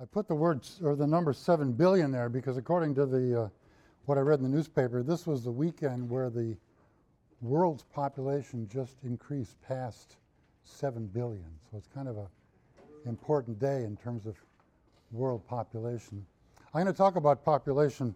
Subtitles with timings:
[0.00, 3.48] I put the words or the number 7 billion there because according to the uh,
[4.04, 6.56] what I read in the newspaper, this was the weekend where the
[7.40, 10.16] world's population just increased past
[10.64, 11.44] 7 billion.
[11.68, 12.28] So it's kind of a
[13.06, 14.36] important day in terms of
[15.10, 16.24] world population.
[16.74, 18.14] I'm going to talk about population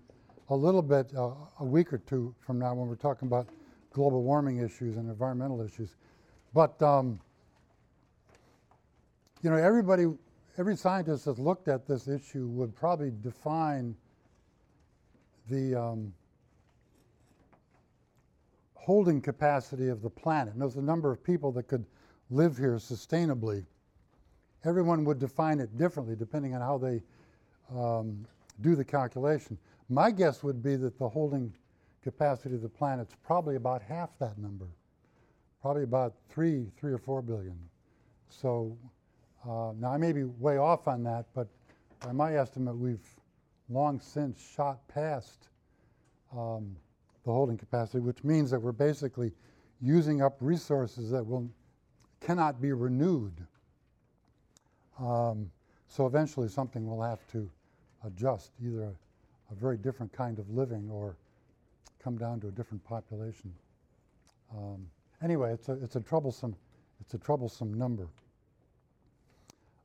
[0.51, 3.49] a little bit uh, a week or two from now when we're talking about
[3.93, 5.97] global warming issues and environmental issues.
[6.55, 7.19] But um,
[9.43, 10.07] you know, everybody
[10.59, 13.97] every scientist that's looked at this issue would probably define
[15.49, 16.13] the um,
[18.75, 20.57] holding capacity of the planet.
[20.57, 21.87] Knows the number of people that could
[22.31, 23.65] live here sustainably.
[24.65, 27.03] Everyone would define it differently depending on how they
[27.75, 28.27] um,
[28.61, 29.59] do the calculation.
[29.89, 31.53] My guess would be that the holding
[32.03, 34.67] capacity of the planet's probably about half that number,
[35.61, 37.59] probably about three, three or four billion.
[38.29, 38.77] So
[39.49, 41.49] uh, now, I may be way off on that, but
[42.01, 43.07] by my estimate, we've
[43.69, 45.49] long since shot past
[46.33, 46.77] um,
[47.25, 49.33] the holding capacity, which means that we're basically
[49.81, 51.49] using up resources that will
[52.21, 53.33] cannot be renewed.
[55.01, 55.51] Um,
[55.89, 57.51] so eventually, something will have to
[58.05, 58.93] adjust, either a,
[59.53, 61.17] a, very different kind of living or
[62.03, 63.53] come down to a different population.
[64.57, 64.87] Um,
[65.23, 66.55] anyway, it's a, it's a troublesome,
[67.01, 68.09] it's a troublesome number.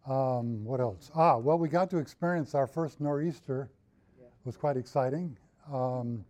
[0.08, 1.12] Um, what else?
[1.16, 3.70] Ah, well, we got to experience our first nor'easter.
[4.18, 4.28] Yeah.
[4.28, 5.38] It was quite exciting.
[5.72, 6.24] Um,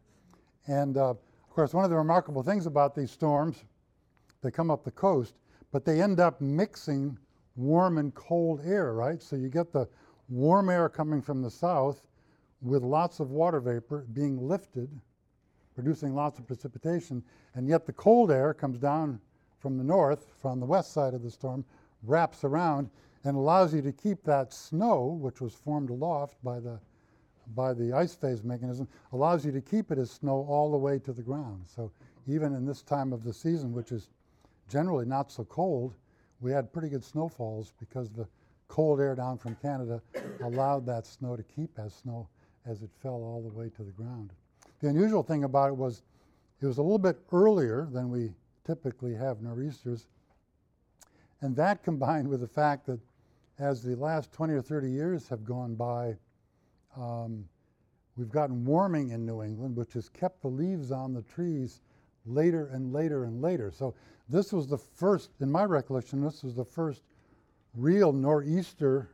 [0.66, 3.66] and uh, of course, one of the remarkable things about these storms,
[4.42, 5.36] they come up the coast,
[5.72, 7.18] but they end up mixing
[7.56, 9.22] warm and cold air, right?
[9.22, 9.88] So you get the
[10.30, 12.08] warm air coming from the south
[12.62, 14.90] with lots of water vapor being lifted,
[15.76, 19.20] producing lots of precipitation, and yet the cold air comes down
[19.60, 21.64] from the north, from the west side of the storm,
[22.04, 22.90] wraps around,
[23.28, 26.80] and allows you to keep that snow, which was formed aloft by the,
[27.56, 30.98] by the ice phase mechanism, allows you to keep it as snow all the way
[30.98, 31.62] to the ground.
[31.66, 31.92] So
[32.26, 34.08] even in this time of the season, which is
[34.70, 35.94] generally not so cold,
[36.40, 38.26] we had pretty good snowfalls because the
[38.70, 40.02] cold air down from Canada
[40.42, 42.30] allowed that snow to keep as snow
[42.66, 44.32] as it fell all the way to the ground.
[44.80, 46.02] The unusual thing about it was
[46.62, 48.32] it was a little bit earlier than we
[48.66, 50.08] typically have nor'easters,
[51.42, 53.02] and that combined with the fact that
[53.60, 56.16] as the last 20 or 30 years have gone by,
[56.96, 57.46] um,
[58.16, 61.82] we've gotten warming in New England, which has kept the leaves on the trees
[62.26, 63.72] later and later and later.
[63.72, 63.96] So
[64.30, 67.04] this was the first, in my recollection, this was the first
[67.76, 69.10] real nor'easter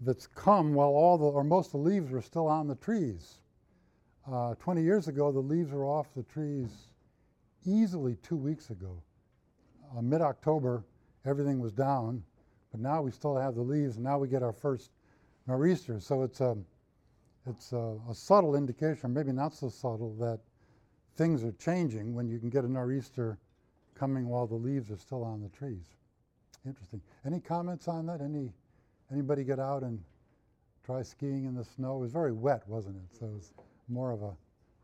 [0.00, 3.40] that's come while all the, or most of the leaves were still on the trees.
[4.30, 6.68] Uh, 20 years ago, the leaves were off the trees
[7.64, 9.02] easily two weeks ago.
[9.96, 10.84] Uh, Mid October,
[11.24, 12.22] everything was down.
[12.70, 14.90] But now we still have the leaves, and now we get our first
[15.46, 16.00] nor'easter.
[16.00, 16.56] So it's a,
[17.46, 20.40] it's a, a subtle indication, maybe not so subtle, that
[21.16, 23.38] things are changing when you can get a nor'easter
[23.94, 25.96] coming while the leaves are still on the trees.
[26.66, 27.00] Interesting.
[27.24, 28.20] Any comments on that?
[28.20, 28.52] Any
[29.10, 30.02] anybody get out and
[30.84, 31.96] try skiing in the snow?
[31.96, 33.18] It was very wet, wasn't it?
[33.18, 33.52] So it was
[33.88, 34.32] more of a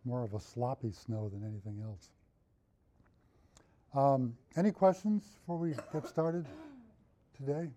[0.05, 2.11] more of a sloppy snow than anything else.
[3.95, 6.47] Um, any questions before we get started?
[7.37, 7.69] Today?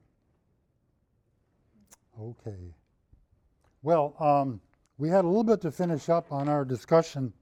[2.19, 2.73] Okay.
[3.83, 4.59] Well, um,
[4.97, 7.33] we had a little bit to finish up on our discussion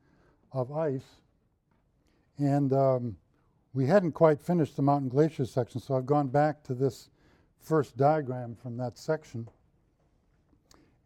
[0.51, 1.21] of ice,
[2.37, 3.17] and um,
[3.73, 7.09] we hadn't quite finished the mountain glacier section, so I've gone back to this
[7.59, 9.47] first diagram from that section.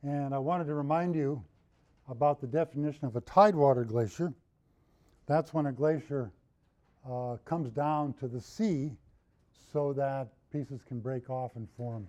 [0.04, 1.44] And I wanted to remind you
[2.08, 4.34] about the definition of a tidewater glacier.
[5.28, 6.32] That's when a glacier
[7.10, 8.92] uh, comes down to the sea
[9.72, 12.08] so that pieces can break off and form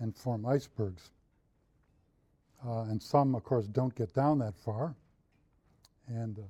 [0.00, 1.10] and form icebergs.
[2.66, 4.94] Uh, and some, of course, don't get down that far.
[6.08, 6.42] And uh,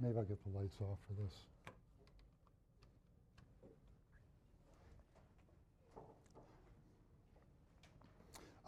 [0.00, 1.32] maybe I'll get the lights off for this.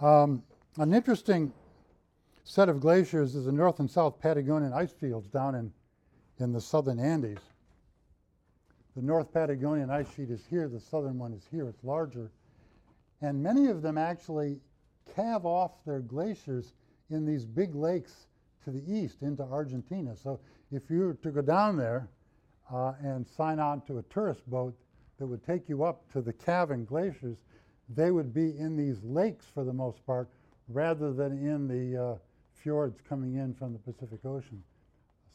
[0.00, 0.42] Um,
[0.78, 1.53] an interesting
[2.44, 5.72] set of glaciers is the North and South Patagonian ice fields down in,
[6.38, 7.38] in the southern Andes.
[8.97, 12.31] The North Patagonian ice sheet is here, the southern one is here, it's larger.
[13.22, 14.59] And many of them actually
[15.15, 16.72] calve off their glaciers
[17.10, 18.27] in these big lakes
[18.65, 20.16] to the east into Argentina.
[20.16, 20.41] So
[20.72, 22.09] if you were to go down there
[22.72, 24.75] uh, and sign on to a tourist boat
[25.19, 27.37] that would take you up to the calving glaciers,
[27.89, 30.28] they would be in these lakes for the most part
[30.69, 32.15] rather than in the uh,
[32.54, 34.63] fjords coming in from the Pacific Ocean.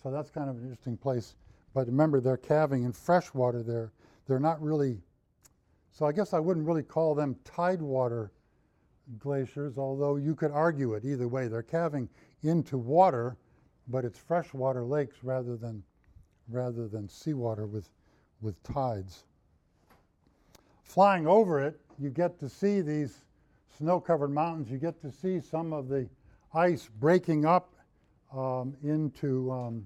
[0.02, 1.36] So that's kind of an interesting place
[1.76, 3.92] but remember, they're calving in fresh water there.
[4.28, 4.98] They're not really,
[5.92, 8.32] so I guess I wouldn't really call them tidewater
[9.20, 11.50] glaciers, although you could argue it either way.
[11.50, 12.08] They're calving
[12.44, 13.36] into water,
[13.90, 15.84] but it's freshwater lakes rather than,
[16.48, 17.90] rather than seawater with,
[18.42, 19.26] with tides.
[20.84, 23.20] Flying over it, you get to see these
[23.78, 24.72] snow covered mountains.
[24.72, 26.08] You get to see some of the
[26.54, 27.76] ice breaking up
[28.34, 29.86] um, into um,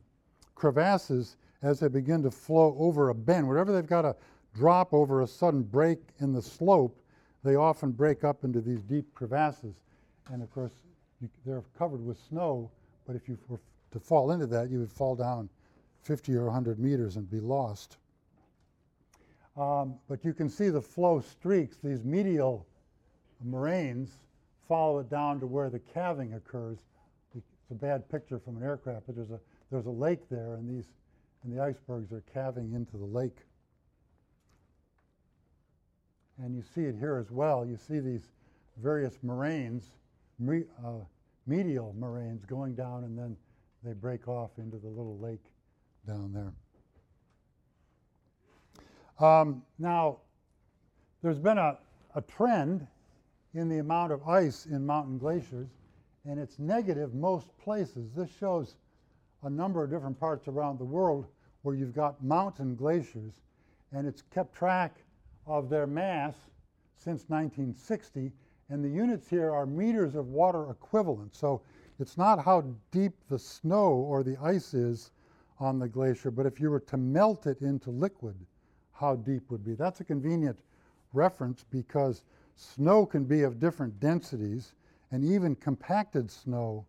[0.54, 3.48] crevasses as they begin to flow over a bend.
[3.48, 4.16] Wherever they've got to
[4.54, 6.98] drop over a sudden break in the slope,
[7.44, 9.76] they often break up into these deep crevasses.
[10.32, 10.72] And of course,
[11.22, 12.72] you, they're covered with snow,
[13.06, 13.60] but if you were
[13.92, 15.50] to fall into that, you would fall down
[16.04, 17.98] 50 or 100 meters and be lost.
[19.58, 22.66] Um, but you can see the flow streaks, these medial
[23.44, 24.20] moraines
[24.68, 26.78] follow it down to where the calving occurs.
[27.36, 29.40] It's a bad picture from an aircraft, but there's a,
[29.72, 30.86] there's a lake there, and these
[31.44, 33.38] and the icebergs are calving into the lake.
[36.38, 37.66] And you see it here as well.
[37.66, 38.30] You see these
[38.78, 39.84] various moraines,
[40.40, 41.04] me, uh,
[41.48, 43.36] medial moraines going down, and then
[43.84, 45.46] they break off into the little lake
[46.08, 46.54] down there.
[49.20, 50.20] Um, now,
[51.22, 51.78] there's been a,
[52.16, 52.88] a trend
[53.54, 55.68] in the amount of ice in mountain glaciers,
[56.26, 58.12] and it's negative most places.
[58.16, 58.76] This shows
[59.44, 61.28] a number of different parts around the world
[61.62, 63.34] where you've got mountain glaciers,
[63.92, 65.04] and it's kept track
[65.46, 66.36] of their mass
[66.96, 68.32] since 1960,
[68.70, 71.36] and the units here are meters of water equivalent.
[71.36, 71.62] So
[72.00, 75.12] it's not how deep the snow or the ice is
[75.60, 78.36] on the glacier, but if you were to melt it into liquid,
[78.94, 79.76] how deep would be.
[79.76, 80.60] That's a convenient
[81.14, 82.24] reference because
[82.56, 84.76] snow can be of different densities,
[85.12, 86.86] and even compacted snow,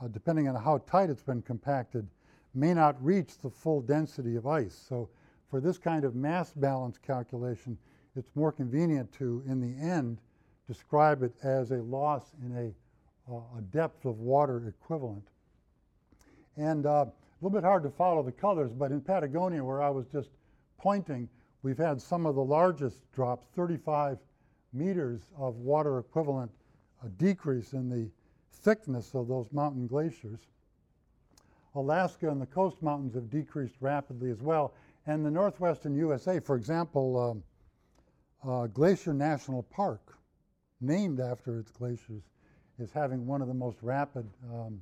[0.00, 2.06] uh, depending on how tight it's been compacted,
[2.54, 4.74] may not reach the full density of ice.
[4.88, 5.08] So
[5.50, 7.78] for this kind of mass balance calculation,
[8.16, 10.18] it's more convenient to, in the end,
[10.66, 15.26] describe it as a loss in a, uh, a depth of water equivalent.
[16.56, 19.90] And uh, a little bit hard to follow the colors, but in Patagonia, where I
[19.90, 20.30] was just
[20.78, 21.28] pointing,
[21.62, 24.18] we've had some of the largest drops, 35
[24.72, 26.50] meters of water equivalent
[27.02, 28.08] uh, decrease in the
[28.62, 30.40] thickness of those mountain glaciers.
[31.74, 34.74] Alaska and the coast mountains have decreased rapidly as well.
[35.06, 37.42] And the northwestern USA, for example,
[38.44, 40.16] um, uh, Glacier National Park,
[40.80, 42.22] named after its glaciers,
[42.78, 44.80] is having one of the most rapid um,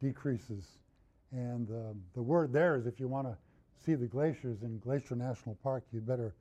[0.00, 0.78] decreases.
[1.32, 3.36] And uh, the word there is if you want to
[3.84, 6.34] see the glaciers in Glacier National Park, you'd better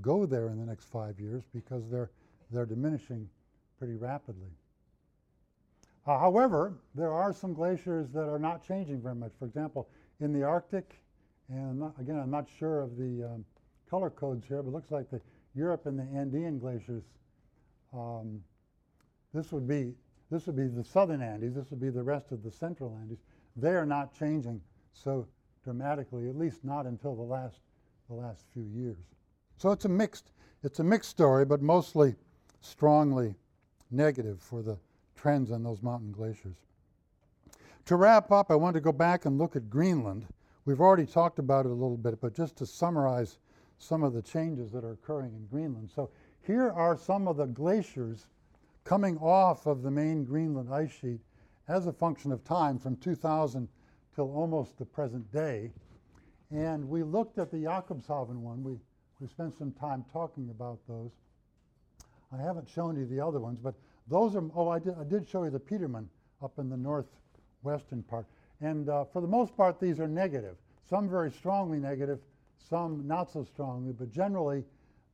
[0.00, 2.10] go there in the next five years because they're,
[2.50, 3.28] they're diminishing
[3.78, 4.50] pretty rapidly.
[6.06, 9.32] Uh, however, there are some glaciers that are not changing very much.
[9.38, 9.88] For example,
[10.20, 11.00] in the Arctic,
[11.48, 13.44] and not, again, I'm not sure of the um,
[13.88, 15.20] color codes here, but it looks like the
[15.54, 17.04] Europe and the Andean glaciers.
[17.92, 18.42] Um,
[19.34, 19.94] this would be
[20.30, 21.54] this would be the southern Andes.
[21.54, 23.18] This would be the rest of the central Andes.
[23.54, 24.62] They are not changing
[24.94, 25.26] so
[25.62, 27.60] dramatically, at least not until the last
[28.08, 28.96] the last few years.
[29.56, 30.32] So it's a mixed
[30.62, 32.14] it's a mixed story, but mostly
[32.60, 33.34] strongly
[33.90, 34.78] negative for the
[35.16, 36.56] trends on those mountain glaciers.
[37.86, 40.26] To wrap up, I want to go back and look at Greenland.
[40.64, 43.38] We've already talked about it a little bit, but just to summarize
[43.78, 45.90] some of the changes that are occurring in Greenland.
[45.90, 46.10] So
[46.42, 48.26] here are some of the glaciers
[48.84, 51.20] coming off of the main Greenland ice sheet
[51.68, 53.68] as a function of time from 2000
[54.14, 55.70] till almost the present day.
[56.50, 58.62] And we looked at the Jakobshavn one.
[58.62, 58.78] We,
[59.20, 61.10] we spent some time talking about those.
[62.32, 63.74] I haven't shown you the other ones, but
[64.08, 66.06] those are, oh, I did, I did show you the Petermann
[66.42, 68.26] up in the northwestern part.
[68.60, 70.56] And uh, for the most part, these are negative.
[70.88, 72.20] Some very strongly negative,
[72.58, 74.64] some not so strongly, but generally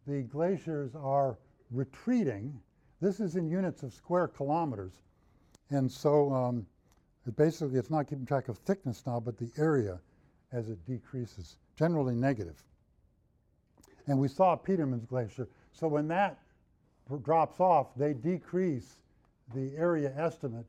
[0.06, 1.38] the glaciers are
[1.70, 2.58] retreating.
[3.00, 4.92] This is in units of square kilometers.
[5.70, 6.66] And so um,
[7.26, 10.00] it basically, it's not keeping track of thickness now, but the area
[10.52, 12.62] as it decreases, generally negative.
[14.06, 15.48] And we saw Petermann's glacier.
[15.72, 16.38] So when that
[17.16, 19.00] drops off, they decrease
[19.54, 20.66] the area estimate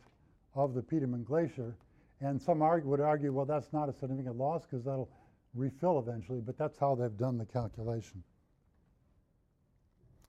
[0.55, 1.75] of the Petermann Glacier.
[2.21, 5.09] And some argue, would argue, well, that's not a significant loss because that'll
[5.53, 8.23] refill eventually, but that's how they've done the calculation.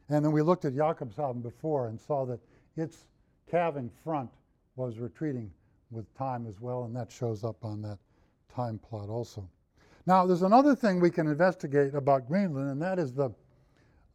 [0.09, 2.41] And then we looked at Jakobshavn before and saw that
[2.77, 3.07] its
[3.49, 4.31] calving front
[4.77, 5.51] was retreating
[5.91, 7.99] with time as well, and that shows up on that
[8.53, 9.49] time plot also.
[10.07, 13.31] Now, there's another thing we can investigate about Greenland, and that is the,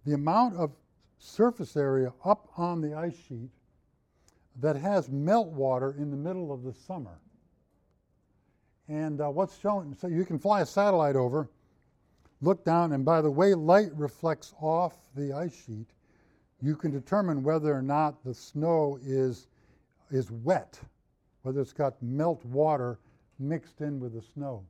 [0.05, 0.71] the amount of
[1.17, 3.49] surface area up on the ice sheet
[4.61, 7.19] that has meltwater in the middle of the summer.
[8.87, 11.49] And uh, what's shown, so you can fly a satellite over,
[12.41, 15.87] look down, and by the way light reflects off the ice sheet,
[16.61, 19.47] you can determine whether or not the snow is,
[20.11, 20.79] is wet,
[21.41, 22.99] whether it's got melt water
[23.39, 24.63] mixed in with the snow.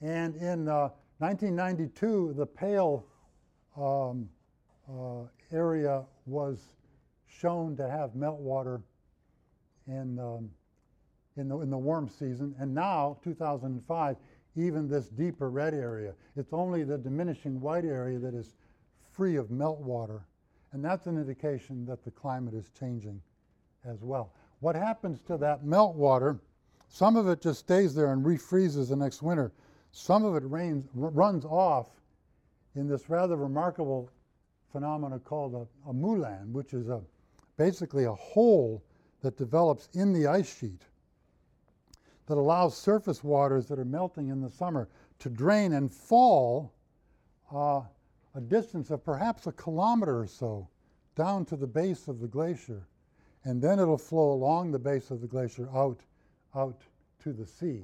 [0.00, 0.88] And in uh,
[1.18, 3.04] 1992, the Pale
[3.76, 4.28] um,
[4.88, 6.58] uh, area was
[7.26, 8.82] shown to have meltwater
[9.86, 10.50] in, um,
[11.36, 12.54] in, the, in the warm season.
[12.58, 14.16] And now, 2005,
[14.56, 16.14] even this deeper red area.
[16.36, 18.54] It's only the diminishing white area that is
[19.12, 20.20] free of meltwater.
[20.72, 23.20] And that's an indication that the climate is changing
[23.84, 24.32] as well.
[24.60, 26.38] What happens to that meltwater?
[26.88, 29.52] Some of it just stays there and refreezes the next winter.
[29.92, 31.88] Some of it rains, runs off
[32.74, 34.10] in this rather remarkable
[34.74, 37.00] phenomenon called a, a moulin, which is a,
[37.56, 38.82] basically a hole
[39.22, 40.82] that develops in the ice sheet
[42.26, 44.88] that allows surface waters that are melting in the summer
[45.20, 46.72] to drain and fall
[47.54, 47.82] uh,
[48.34, 50.66] a distance of perhaps a kilometer or so
[51.14, 52.82] down to the base of the glacier.
[53.44, 56.00] And then it'll flow along the base of the glacier out,
[56.56, 56.82] out
[57.22, 57.82] to the sea.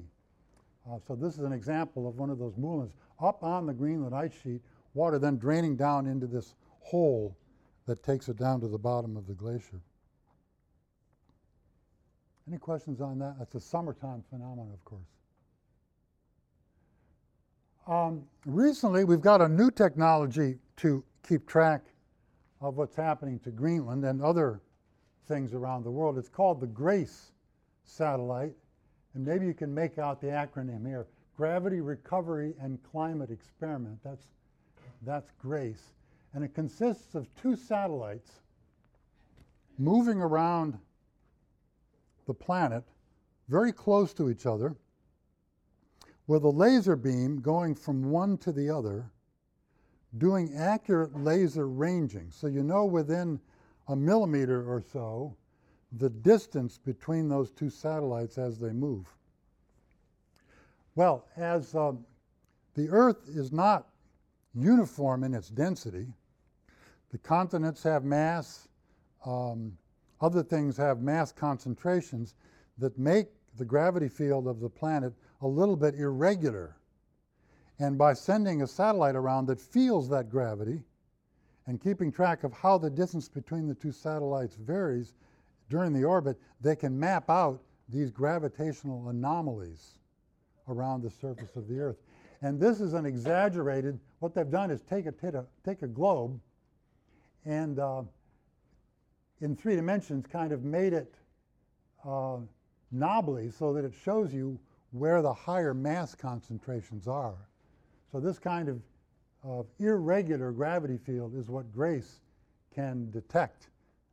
[0.89, 4.13] Uh, so this is an example of one of those moulins up on the Greenland
[4.13, 4.59] ice sheet,
[4.93, 7.37] water then draining down into this hole
[7.85, 9.81] that takes it down to the bottom of the glacier.
[12.47, 13.35] Any questions on that?
[13.39, 15.01] That's a summertime phenomenon, of course.
[17.87, 21.83] Um, recently, we've got a new technology to keep track
[22.59, 24.61] of what's happening to Greenland and other
[25.27, 26.17] things around the world.
[26.17, 27.31] It's called the GRACE
[27.83, 28.53] satellite,
[29.13, 33.97] and maybe you can make out the acronym here Gravity Recovery and Climate Experiment.
[34.03, 34.25] That's,
[35.01, 35.93] that's GRACE.
[36.33, 38.41] And it consists of two satellites
[39.77, 40.77] moving around
[42.25, 42.83] the planet
[43.49, 44.75] very close to each other
[46.27, 49.11] with a laser beam going from one to the other,
[50.17, 52.31] doing accurate laser ranging.
[52.31, 53.39] So you know within
[53.87, 55.35] a millimeter or so
[55.91, 59.13] the distance between those two satellites as they move.
[60.95, 62.05] Well, as um,
[62.75, 63.87] the Earth is not
[64.53, 66.07] uniform in its density,
[67.11, 68.67] the continents have mass,
[69.25, 69.77] um,
[70.21, 72.35] other things have mass concentrations
[72.77, 73.27] that make
[73.57, 76.77] the gravity field of the planet a little bit irregular.
[77.79, 80.81] And by sending a satellite around that feels that gravity
[81.67, 85.13] and keeping track of how the distance between the two satellites varies
[85.69, 89.95] during the orbit, they can map out these gravitational anomalies
[90.67, 91.97] around the surface of the Earth.
[92.41, 96.39] And this is an exaggerated, what they've done is take a, take a globe
[97.45, 98.03] and uh,
[99.41, 101.15] in three dimensions kind of made it
[102.07, 102.37] uh,
[102.91, 104.59] knobbly so that it shows you
[104.91, 107.37] where the higher mass concentrations are.
[108.11, 108.81] So this kind of,
[109.43, 112.19] of irregular gravity field is what GRACE
[112.75, 113.69] can detect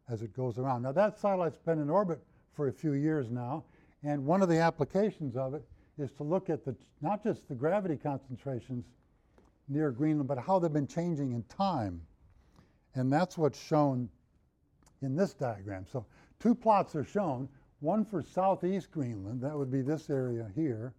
[0.09, 0.83] as it goes around.
[0.83, 2.21] Now that satellite's been in orbit
[2.55, 3.65] for a few years now,
[4.05, 5.63] and one of the applications of it
[5.99, 8.85] is to look at the, not just the gravity concentrations
[9.69, 12.01] near Greenland, but how they've been changing in time.
[12.95, 14.09] And that's what's shown
[15.03, 15.87] in this diagram.
[15.91, 16.05] So
[16.41, 17.49] two plots are shown,
[17.81, 20.95] one for southeast Greenland, that would be this area here,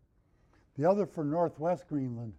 [0.77, 2.33] the other for northwest Greenland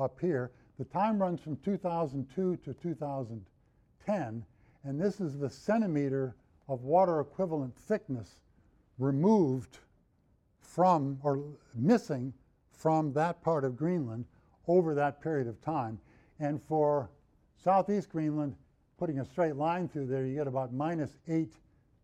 [0.00, 0.52] up here.
[0.78, 4.44] The time runs from 2002 to 2010,
[4.84, 6.36] and this is the centimeter
[6.68, 8.40] of water equivalent thickness
[8.98, 9.78] removed
[10.60, 11.42] from or
[11.74, 12.32] missing
[12.70, 14.24] from that part of Greenland
[14.66, 15.98] over that period of time.
[16.38, 17.10] And for
[17.56, 18.54] southeast Greenland,
[18.98, 21.54] putting a straight line through there, you get about minus eight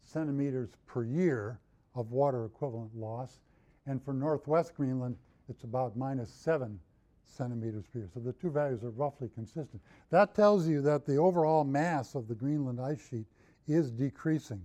[0.02, 1.58] centimeters per year
[1.94, 3.40] of water equivalent loss.
[3.86, 5.16] And for northwest Greenland,
[5.48, 6.78] it's about minus seven
[7.24, 8.08] centimeters per year.
[8.14, 9.82] So the two values are roughly consistent.
[10.10, 13.26] That tells you that the overall mass of the Greenland ice sheet
[13.66, 14.62] is decreasing.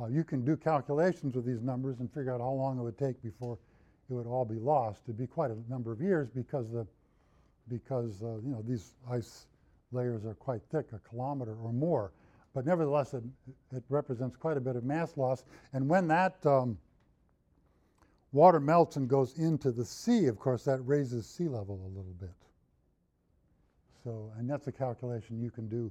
[0.00, 2.98] Uh, you can do calculations with these numbers and figure out how long it would
[2.98, 3.58] take before
[4.10, 5.02] it would all be lost.
[5.04, 6.86] It'd be quite a number of years because the
[7.68, 9.46] because uh, you know these ice
[9.92, 12.12] layers are quite thick, a kilometer or more.
[12.54, 13.22] But nevertheless, it,
[13.74, 15.44] it represents quite a bit of mass loss.
[15.72, 16.78] And when that um,
[18.32, 22.14] water melts and goes into the sea, of course, that raises sea level a little
[22.20, 22.30] bit.
[24.04, 25.90] So, and that's a calculation you can do,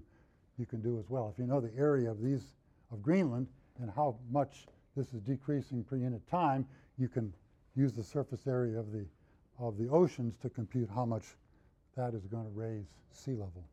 [0.57, 1.31] you can do as well.
[1.33, 2.53] If you know the area of these
[2.91, 3.47] of Greenland
[3.79, 4.65] and how much
[4.95, 6.67] this is decreasing per unit time,
[6.97, 7.33] you can
[7.75, 9.05] use the surface area of the
[9.59, 11.23] of the oceans to compute how much
[11.95, 13.63] that is going to raise sea level.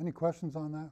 [0.00, 0.90] Any questions on that?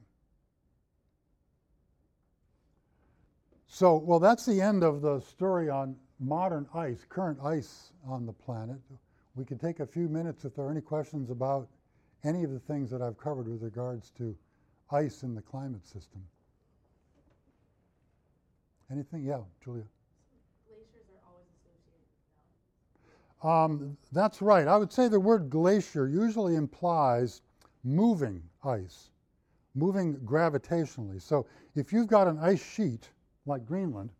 [3.67, 8.33] So, well, that's the end of the story on modern ice, current ice on the
[8.33, 8.79] planet.
[9.35, 11.67] We can take a few minutes if there are any questions about
[12.23, 14.35] any of the things that I've covered with regards to
[14.91, 16.21] ice in the climate system.
[18.91, 19.23] Anything?
[19.23, 19.83] Yeah, Julia.
[20.67, 24.67] Glaciers are always associated with Um, that's right.
[24.67, 27.41] I would say the word glacier usually implies
[27.83, 29.11] moving ice,
[29.75, 31.21] moving gravitationally.
[31.21, 31.45] So
[31.75, 33.09] if you've got an ice sheet
[33.45, 34.11] like Greenland,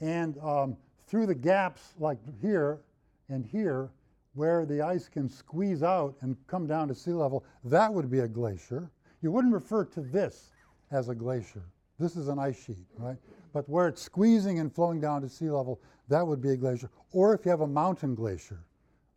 [0.00, 2.80] and um, through the gaps like here
[3.28, 3.90] and here,
[4.34, 8.20] where the ice can squeeze out and come down to sea level, that would be
[8.20, 8.90] a glacier.
[9.22, 10.50] You wouldn't refer to this
[10.90, 11.62] as a glacier.
[11.98, 13.16] This is an ice sheet, right?
[13.52, 16.90] But where it's squeezing and flowing down to sea level, that would be a glacier.
[17.12, 18.64] Or if you have a mountain glacier,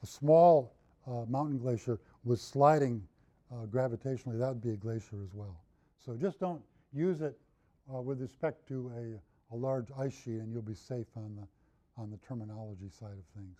[0.04, 0.76] a small
[1.08, 3.02] uh, mountain glacier with sliding
[3.52, 5.56] uh, gravitationally, that would be a glacier as well.
[6.06, 6.62] So just don't
[6.94, 7.38] use it
[7.94, 12.02] uh, with respect to a, a large ice sheet and you'll be safe on the,
[12.02, 13.58] on the terminology side of things.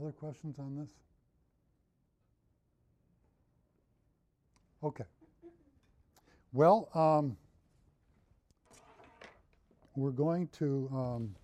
[0.00, 0.88] Other questions on this?
[4.82, 5.04] Okay.
[6.52, 7.36] Well, um,
[9.96, 11.34] we're going to um,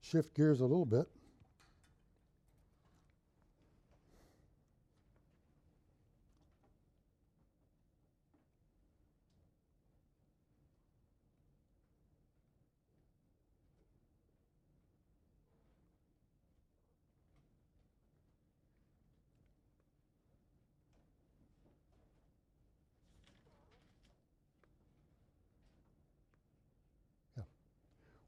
[0.00, 1.08] shift gears a little bit.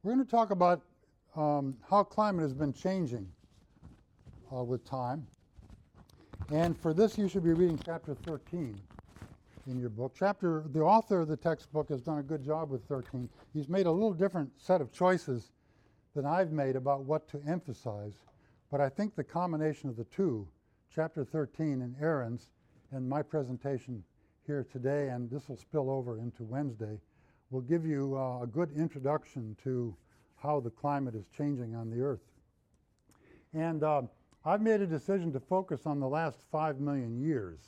[0.05, 0.83] We're going to talk about
[1.37, 3.29] um, how climate has been changing
[4.53, 5.25] uh, with time.
[6.51, 8.81] And for this, you should be reading chapter 13
[9.69, 10.13] in your book.
[10.19, 13.29] Chapter, the author of the textbook has done a good job with 13.
[13.55, 15.53] He's made a little different set of choices
[16.17, 18.25] than I've made about what to emphasize.
[18.73, 20.49] But I think the combination of the two,
[20.93, 22.49] chapter 13 and Ahrens',
[22.91, 24.03] and my presentation
[24.49, 26.99] here today, and this will spill over into Wednesday,
[27.53, 29.95] will give you uh, a good introduction to
[30.37, 32.23] how the climate is changing on the Earth.
[33.53, 34.03] And uh,
[34.45, 37.61] I've made a decision to focus on the last five million years.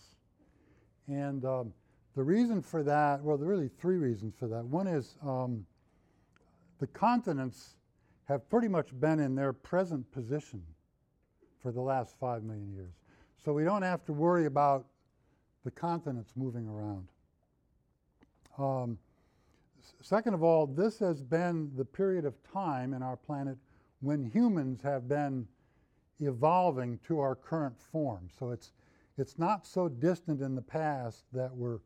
[1.07, 1.73] And um,
[2.16, 4.64] the reason for that, well, there are really three reasons for that.
[4.64, 5.66] One is um,
[6.81, 7.77] the continents
[8.25, 10.62] have pretty much been in their present position
[11.61, 12.94] for the last five million years.
[13.44, 14.87] So we don't have to worry about
[15.62, 17.07] the continents moving around.
[18.59, 18.99] Um,
[20.01, 23.57] second of all, this has been the period of time in our planet
[24.01, 25.47] when humans have been
[26.20, 28.29] evolving to our current form.
[28.38, 28.73] So it's,
[29.18, 31.79] it's not so distant in the past that we're,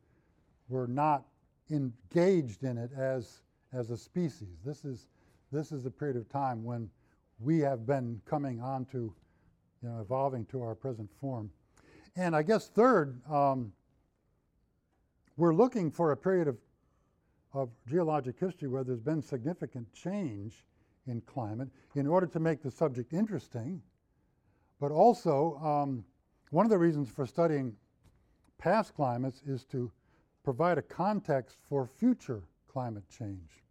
[0.67, 1.25] we're not
[1.71, 3.41] engaged in it as,
[3.73, 4.59] as a species.
[4.65, 5.07] This is,
[5.51, 6.89] this is a period of time when
[7.39, 9.13] we have been coming on to,
[9.81, 11.49] you know, evolving to our present form.
[12.15, 13.71] And I guess third, um,
[15.37, 16.57] we're looking for a period of
[17.53, 20.63] of geologic history where there's been significant change
[21.07, 23.81] in climate in order to make the subject interesting.
[24.79, 26.05] But also, um,
[26.51, 27.75] one of the reasons for studying
[28.57, 29.91] past climates is to
[30.43, 33.63] provide a context for future climate change.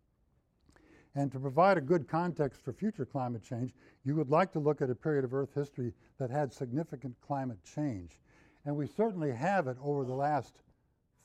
[1.15, 3.73] And to provide a good context for future climate change,
[4.05, 7.59] you would like to look at a period of Earth history that had significant climate
[7.65, 8.19] change.
[8.65, 10.55] And we certainly have it over the last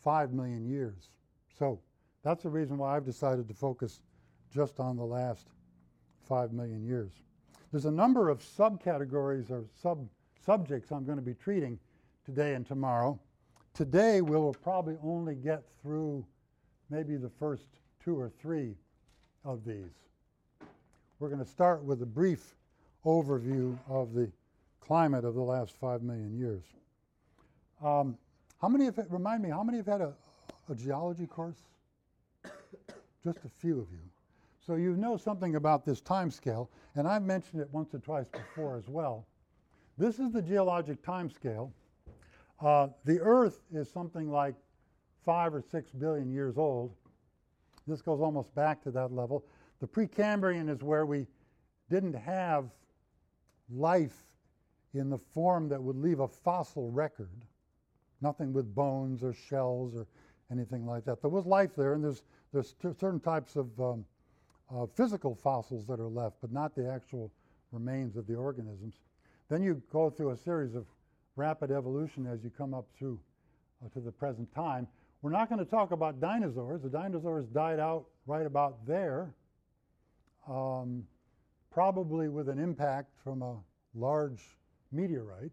[0.02, 1.10] five million years.
[1.60, 1.80] So
[2.24, 4.00] that's the reason why I've decided to focus
[4.54, 5.48] just on the last
[6.28, 7.12] five million years.
[7.72, 10.08] There's a number of subcategories or sub
[10.46, 11.80] subjects I'm going to be treating
[12.26, 13.20] today and tomorrow.
[13.74, 16.26] Today we'll probably only get through
[16.90, 17.66] maybe the first
[18.04, 18.76] two or three
[19.46, 19.92] of these.
[21.20, 22.56] We're going to start with a brief
[23.06, 24.30] overview of the
[24.82, 26.64] climate of the last five million years.
[27.84, 28.18] Um,
[28.62, 30.14] how many have, remind me, how many have had a,
[30.70, 31.58] a geology course?
[33.24, 34.00] Just a few of you.
[34.66, 38.28] So you know something about this time scale, and I've mentioned it once or twice
[38.32, 39.26] before as well.
[39.98, 41.72] This is the geologic time scale.
[42.62, 44.56] Uh, the Earth is something like
[45.26, 46.94] five or six billion years old.
[47.88, 49.46] This goes almost back to that level.
[49.82, 51.28] The Precambrian is where we
[51.90, 52.70] didn't have
[53.70, 54.26] life
[54.94, 57.46] in the form that would leave a fossil record,
[58.22, 60.08] nothing with bones or shells or
[60.54, 61.22] anything like that.
[61.22, 64.06] There was life there, and there's there's certain types of um,
[64.74, 67.32] uh, physical fossils that are left, but not the actual
[67.72, 68.96] remains of the organisms.
[69.50, 70.86] Then you go through a series of
[71.36, 73.20] rapid evolution as you come up through
[73.84, 74.88] uh, to the present time.
[75.22, 76.82] We're not going to talk about dinosaurs.
[76.82, 79.34] The dinosaurs died out right about there,
[80.48, 81.04] um,
[81.72, 83.56] probably with an impact from a
[83.96, 84.42] large
[84.92, 85.52] meteorite.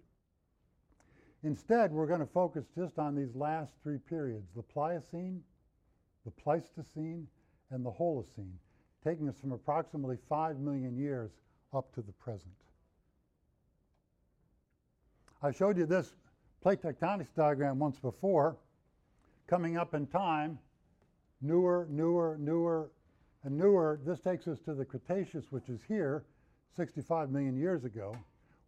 [1.42, 5.42] Instead, we're going to focus just on these last three periods the Pliocene,
[6.24, 7.26] the Pleistocene,
[7.70, 8.56] and the Holocene,
[9.02, 11.30] taking us from approximately 5 million years
[11.72, 12.52] up to the present.
[15.42, 16.14] I showed you this
[16.60, 18.58] plate tectonics diagram once before.
[19.46, 20.58] Coming up in time,
[21.40, 22.90] newer, newer, newer,
[23.44, 23.98] and newer.
[24.04, 26.24] This takes us to the Cretaceous, which is here,
[26.76, 28.14] 65 million years ago.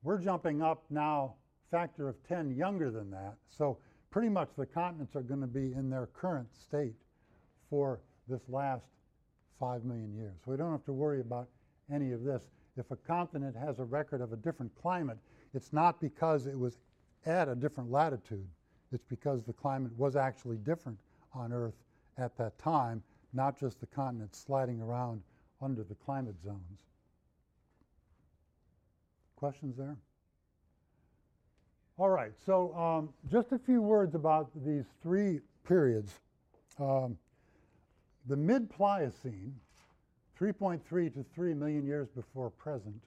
[0.03, 1.35] We're jumping up now
[1.73, 3.35] factor of 10 younger than that.
[3.49, 3.79] So
[4.11, 6.95] pretty much the continents are going to be in their current state
[7.69, 8.85] for this last
[9.59, 10.35] 5 million years.
[10.45, 11.49] So we don't have to worry about
[11.93, 12.45] any of this.
[12.77, 15.19] If a continent has a record of a different climate,
[15.55, 16.79] it's not because it was
[17.27, 18.47] at a different latitude.
[18.93, 20.99] It's because the climate was actually different
[21.35, 21.75] on Earth
[22.19, 25.23] at that time, not just the continents sliding around
[25.63, 26.85] under the climate zones.
[29.37, 29.97] Questions there?
[31.99, 36.21] All right, so um, just a few words about these three periods.
[36.79, 37.19] Um,
[38.27, 39.55] the mid Pliocene,
[40.41, 40.81] 3.3
[41.13, 43.03] to 3 million years before present,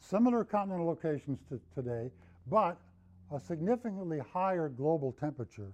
[0.00, 2.10] similar continental locations to today,
[2.46, 2.78] but
[3.30, 5.72] a significantly higher global temperature,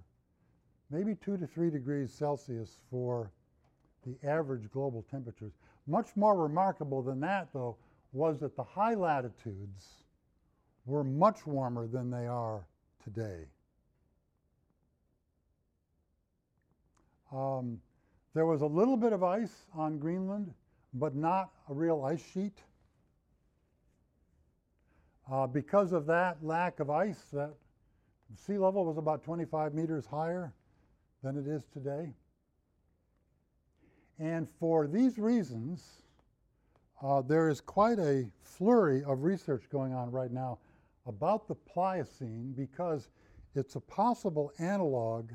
[0.89, 3.31] maybe 2 to 3 degrees Celsius for
[4.05, 5.53] the average global temperatures.
[5.87, 7.77] Much more remarkable than that, though,
[8.11, 10.00] was that the high latitudes
[10.85, 12.65] were much warmer than they are
[13.03, 13.45] today.
[17.31, 17.79] Um,
[18.33, 20.53] there was a little bit of ice on Greenland,
[20.93, 22.61] but not a real ice sheet.
[25.31, 27.53] Uh, because of that lack of ice, that
[28.35, 30.53] sea level was about 25 meters higher
[31.23, 32.13] than it is today.
[34.19, 36.03] And for these reasons,
[37.01, 40.59] uh, there is quite a flurry of research going on right now
[41.05, 43.09] about the Pliocene because
[43.55, 45.31] it's a possible analog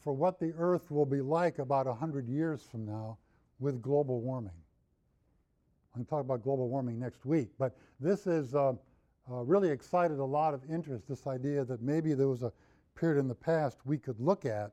[0.00, 3.18] for what the Earth will be like about 100 years from now
[3.58, 4.52] with global warming.
[5.94, 8.72] I'm going to talk about global warming next week, but this has uh,
[9.30, 12.52] uh, really excited a lot of interest, this idea that maybe there was a
[12.94, 14.72] period in the past we could look at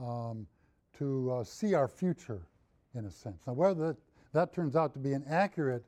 [0.00, 0.46] um,
[0.98, 2.46] to uh, see our future
[2.94, 3.42] in a sense.
[3.46, 3.96] Now, whether that,
[4.32, 5.84] that turns out to be an accurate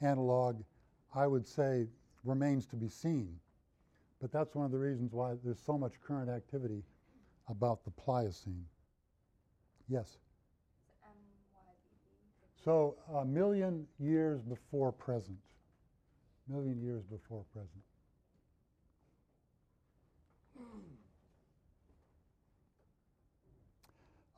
[0.00, 0.62] analog,
[1.14, 1.86] I would say
[2.26, 3.38] remains to be seen.
[4.20, 6.82] But that's one of the reasons why there's so much current activity
[7.48, 8.64] about the Pliocene.
[9.88, 10.18] Yes?
[12.64, 15.38] So a million years before present.
[16.48, 17.70] Million years before present.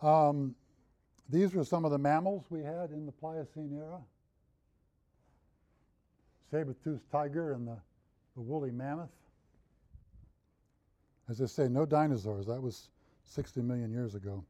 [0.01, 0.55] Um,
[1.29, 4.01] these were some of the mammals we had in the Pliocene era
[6.51, 7.77] saber-toothed tiger and the,
[8.35, 9.11] the woolly mammoth.
[11.29, 12.47] As I say, no dinosaurs.
[12.47, 12.89] That was
[13.25, 14.45] 60 million years ago.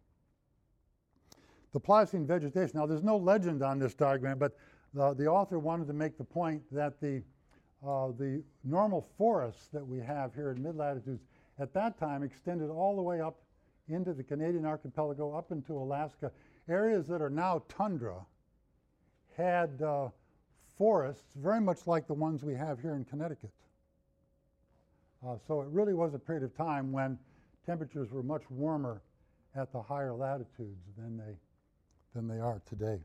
[1.73, 2.79] The Pliocene vegetation.
[2.79, 4.57] Now, there's no legend on this diagram, but
[4.95, 7.23] the, the author wanted to make the point that the,
[7.87, 11.23] uh, the normal forests that we have here in mid-latitudes
[11.59, 13.39] at that time extended all the way up
[13.89, 16.31] into the Canadian archipelago, up into Alaska.
[16.69, 18.25] Areas that are now tundra
[19.37, 20.09] had uh,
[20.79, 23.51] forests very much like the ones we have here in Connecticut.
[25.27, 27.19] Uh, so it really was a period of time when
[27.67, 29.03] temperatures were much warmer
[29.57, 31.37] at the higher latitudes than they,
[32.15, 33.01] than they are today.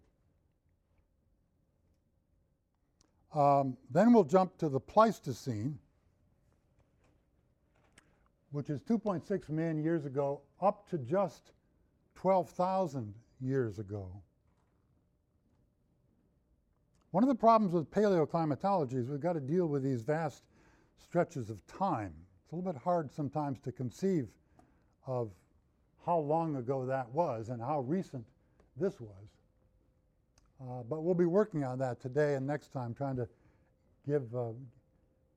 [3.34, 5.80] Um, then we'll jump to the Pleistocene,
[8.52, 11.54] which is 2.6 million years ago up to just
[12.14, 14.08] 12,000 years ago.
[17.14, 20.42] One of the problems with paleoclimatology is we've got to deal with these vast
[20.98, 22.12] stretches of time.
[22.44, 24.30] It's a little bit hard sometimes to conceive
[25.06, 25.30] of
[26.08, 28.26] how long ago that was and how recent
[28.78, 29.28] this was.
[30.60, 33.28] Uh, but we'll be working on that today and next time, trying to
[34.08, 34.54] give, uh,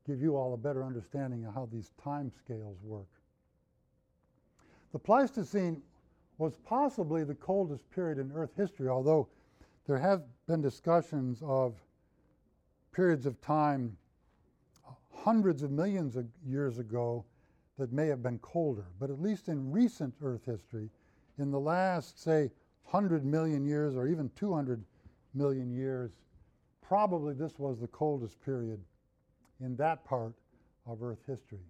[0.06, 3.10] give you all a better understanding of how these time scales work.
[4.92, 5.82] The Pleistocene
[6.38, 9.28] was possibly the coldest period in Earth history, although
[9.86, 11.74] there have been discussions of
[12.92, 13.96] periods of time
[15.12, 17.24] hundreds of millions of years ago
[17.78, 18.86] that may have been colder.
[18.98, 20.88] But at least in recent Earth history,
[21.38, 22.50] in the last, say,
[22.84, 24.82] 100 million years or even 200
[25.34, 26.12] million years,
[26.80, 28.80] probably this was the coldest period
[29.60, 30.32] in that part
[30.86, 31.64] of Earth history.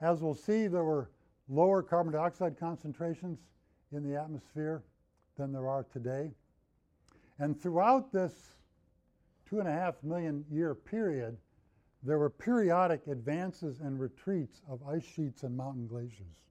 [0.00, 1.10] As we'll see, there were
[1.48, 3.38] lower carbon dioxide concentrations
[3.92, 4.82] in the atmosphere
[5.36, 6.30] than there are today.
[7.38, 8.32] And throughout this
[9.48, 11.36] two and a half million year period,
[12.02, 16.44] there were periodic advances and retreats of ice sheets and mountain glaciers.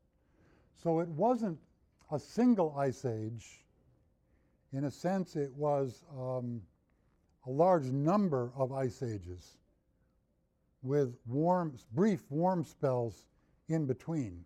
[0.76, 1.58] So it wasn't
[2.12, 3.66] a single ice age.
[4.74, 6.62] In a sense, it was um,
[7.46, 9.58] a large number of ice ages
[10.84, 13.26] with warm, brief warm spells
[13.70, 14.44] in between.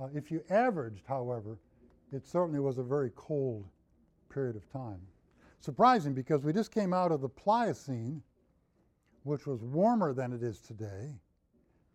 [0.00, 1.58] Uh, if you averaged, however,
[2.12, 3.64] it certainly was a very cold
[4.28, 5.00] period of time.
[5.60, 8.22] Surprising because we just came out of the Pliocene,
[9.24, 11.12] which was warmer than it is today.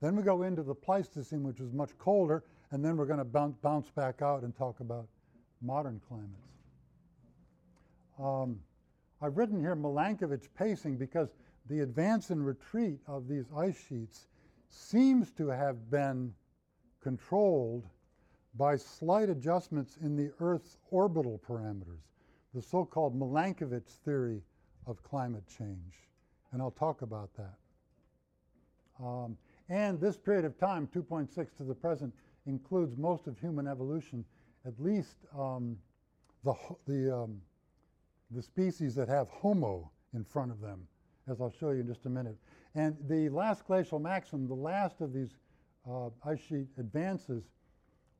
[0.01, 3.53] Then we go into the Pleistocene, which was much colder, and then we're going to
[3.61, 5.07] bounce back out and talk about
[5.61, 6.51] modern climates.
[8.19, 8.59] Um,
[9.21, 11.29] I've written here Milankovitch pacing because
[11.69, 14.27] the advance and retreat of these ice sheets
[14.69, 16.33] seems to have been
[17.01, 17.85] controlled
[18.55, 22.01] by slight adjustments in the Earth's orbital parameters,
[22.53, 24.41] the so called Milankovitch theory
[24.87, 26.09] of climate change.
[26.51, 27.55] And I'll talk about that.
[29.03, 29.37] Um,
[29.69, 32.13] and this period of time, 2.6 to the present,
[32.45, 34.25] includes most of human evolution,
[34.65, 35.77] at least um,
[36.43, 36.53] the,
[36.87, 37.41] the, um,
[38.31, 40.85] the species that have Homo in front of them,
[41.29, 42.35] as I'll show you in just a minute.
[42.75, 45.37] And the last glacial maximum, the last of these
[45.89, 47.43] uh, ice sheet advances,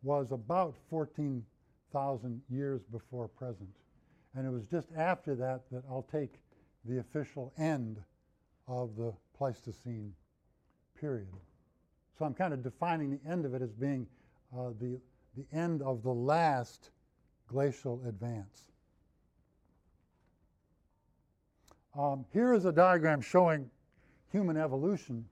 [0.03, 3.69] was about 14,000 years before present.
[4.35, 6.39] And it was just after that that I'll take
[6.85, 7.97] the official end
[8.67, 10.13] of the Pleistocene
[10.99, 11.27] period.
[12.17, 14.07] So I'm kind of defining the end of it as being
[14.55, 14.99] uh, the,
[15.35, 16.91] the end of the last
[17.47, 18.71] glacial advance.
[21.97, 23.69] Um, here is a diagram showing
[24.31, 25.25] human evolution.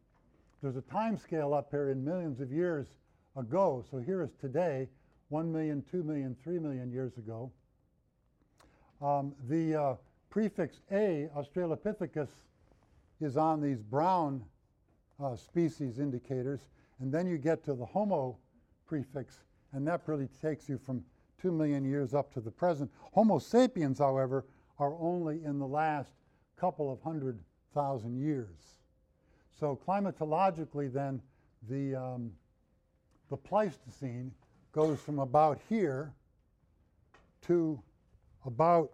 [0.62, 2.88] There's a time scale up here in millions of years
[3.38, 3.86] ago.
[3.90, 4.90] So here is today,
[5.30, 7.50] 1 million, 2 million, 3 million years ago.
[9.02, 9.96] Um, the uh,
[10.30, 12.30] prefix A, Australopithecus,
[13.22, 14.44] is on these brown
[15.22, 16.60] uh, species indicators.
[17.00, 18.38] And then you get to the Homo
[18.86, 21.04] prefix, and that really takes you from
[21.42, 22.92] 2 million years up to the present.
[23.14, 24.46] Homo sapiens, however,
[24.80, 26.12] are only in the last
[26.58, 27.40] couple of hundred
[27.74, 28.80] thousand years.
[29.58, 31.22] So climatologically, then,
[31.70, 32.32] the um,
[33.30, 34.32] the Pleistocene
[34.72, 36.14] goes from about here
[37.48, 37.82] to
[38.45, 38.91] about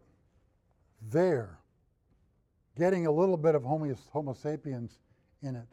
[1.12, 1.60] there,
[2.78, 5.00] getting a little bit of Homo, Homo sapiens
[5.42, 5.68] in it,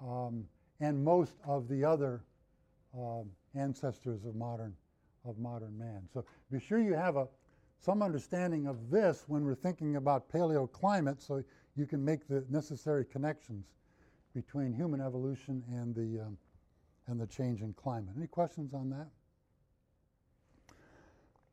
[0.00, 0.46] um,
[0.80, 2.22] and most of the other
[2.96, 4.74] um, ancestors of modern,
[5.24, 6.02] of modern man.
[6.12, 7.26] So be sure you have a,
[7.80, 11.42] some understanding of this when we're thinking about paleoclimate so
[11.76, 13.66] you can make the necessary connections
[14.34, 16.36] between human evolution and the um,
[17.06, 18.14] and the change in climate.
[18.16, 19.08] Any questions on that?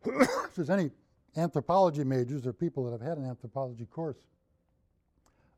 [0.45, 0.91] if there's any
[1.37, 4.17] anthropology majors or people that have had an anthropology course,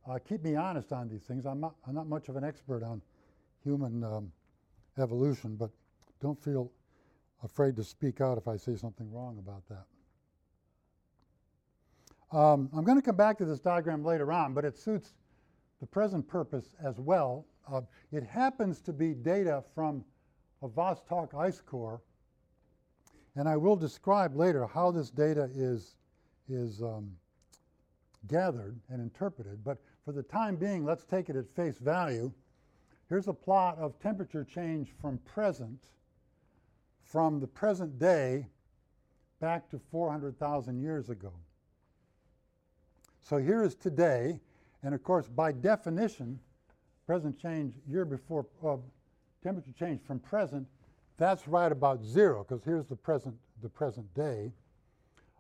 [0.10, 1.46] uh, keep me honest on these things.
[1.46, 3.02] I'm not, I'm not much of an expert on
[3.64, 4.32] human um,
[4.98, 5.70] evolution, but
[6.22, 6.72] don't feel
[7.44, 9.86] afraid to speak out if I say something wrong about that.
[12.38, 15.14] Um, I'm going to come back to this diagram later on, but it suits
[15.80, 17.82] the present purpose as well uh,
[18.12, 20.04] it happens to be data from
[20.62, 22.02] a Vostok ice core,
[23.36, 25.96] and I will describe later how this data is,
[26.48, 27.12] is um,
[28.28, 29.64] gathered and interpreted.
[29.64, 32.32] But for the time being, let's take it at face value.
[33.10, 35.80] Here's a plot of temperature change from present,
[37.02, 38.48] from the present day
[39.40, 41.34] back to 400,000 years ago.
[43.22, 44.40] So here is today,
[44.84, 46.40] and of course, by definition,
[47.06, 48.78] present change year before uh,
[49.44, 50.68] temperature change from present,
[51.18, 54.52] that's right about zero because here's the present, the present day.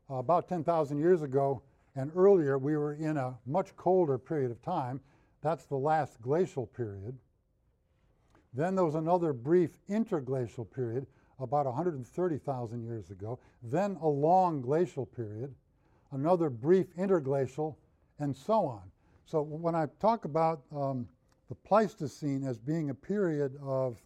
[0.09, 1.61] Uh, about 10,000 years ago
[1.95, 4.99] and earlier, we were in a much colder period of time.
[5.41, 7.17] That's the last glacial period.
[8.53, 11.07] Then there was another brief interglacial period
[11.39, 13.39] about 130,000 years ago.
[13.63, 15.53] Then a long glacial period,
[16.11, 17.77] another brief interglacial,
[18.19, 18.81] and so on.
[19.25, 21.07] So when I talk about um,
[21.49, 23.97] the Pleistocene as being a period of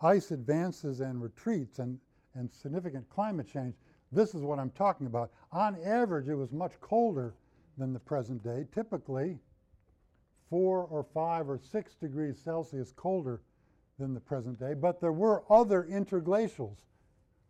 [0.00, 1.98] ice advances and retreats and,
[2.34, 3.74] and significant climate change,
[4.12, 5.30] this is what I'm talking about.
[5.52, 7.34] On average, it was much colder
[7.76, 9.38] than the present day, typically
[10.48, 13.40] four or five or six degrees Celsius colder
[13.98, 16.78] than the present day, but there were other interglacials.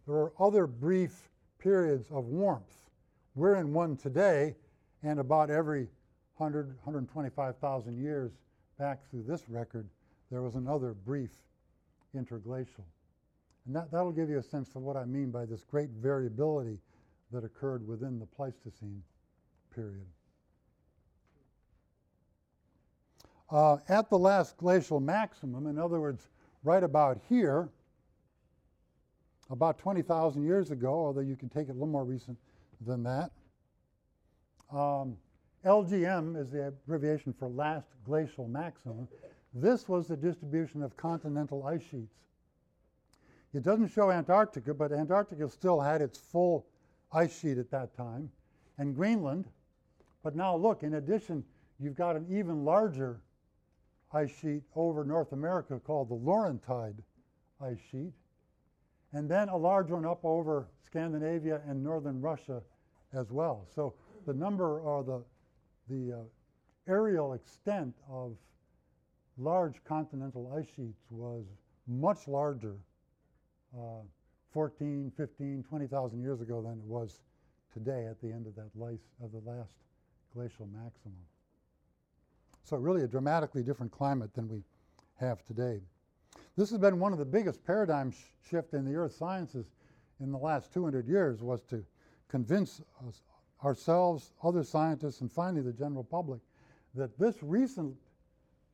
[0.06, 2.90] There were other brief periods of warmth.
[3.34, 4.56] We're in one today,
[5.02, 5.88] and about every
[6.38, 8.32] 100, 125,000 years,
[8.78, 9.88] back through this record,
[10.30, 11.30] there was another brief
[12.14, 12.84] interglacial.
[13.66, 16.78] And that, that'll give you a sense of what I mean by this great variability
[17.32, 19.02] that occurred within the Pleistocene
[19.74, 20.06] period.
[23.50, 26.28] Uh, at the last glacial maximum, in other words,
[26.64, 27.68] right about here,
[29.50, 32.36] about 20,000 years ago, although you can take it a little more recent
[32.86, 33.30] than that.
[34.70, 35.16] Um,
[35.64, 39.08] LGM is the abbreviation for last glacial maximum.
[39.60, 42.14] This was the distribution of continental ice sheets.
[43.54, 46.66] It doesn't show Antarctica, but Antarctica still had its full
[47.12, 48.30] ice sheet at that time,
[48.76, 49.48] and Greenland.
[50.22, 51.44] But now look, in addition,
[51.80, 53.20] you've got an even larger
[54.12, 57.02] ice sheet over North America called the Laurentide
[57.60, 58.12] ice sheet,
[59.12, 62.62] and then a large one up over Scandinavia and northern Russia
[63.14, 63.66] as well.
[63.74, 63.94] So
[64.26, 65.24] the number or the,
[65.88, 66.22] the uh,
[66.86, 68.36] aerial extent of
[69.38, 71.44] large continental ice sheets was
[71.86, 72.76] much larger
[73.76, 74.02] uh,
[74.52, 77.20] 14, 15, 20,000 years ago than it was
[77.72, 79.72] today at the end of that lice, of the last
[80.34, 81.18] glacial maximum.
[82.64, 84.62] So really a dramatically different climate than we
[85.20, 85.80] have today.
[86.56, 88.16] This has been one of the biggest paradigm sh
[88.50, 89.66] shift in the earth sciences
[90.20, 91.84] in the last 200 years was to
[92.28, 93.22] convince us,
[93.64, 96.40] ourselves, other scientists, and finally the general public
[96.94, 97.94] that this recent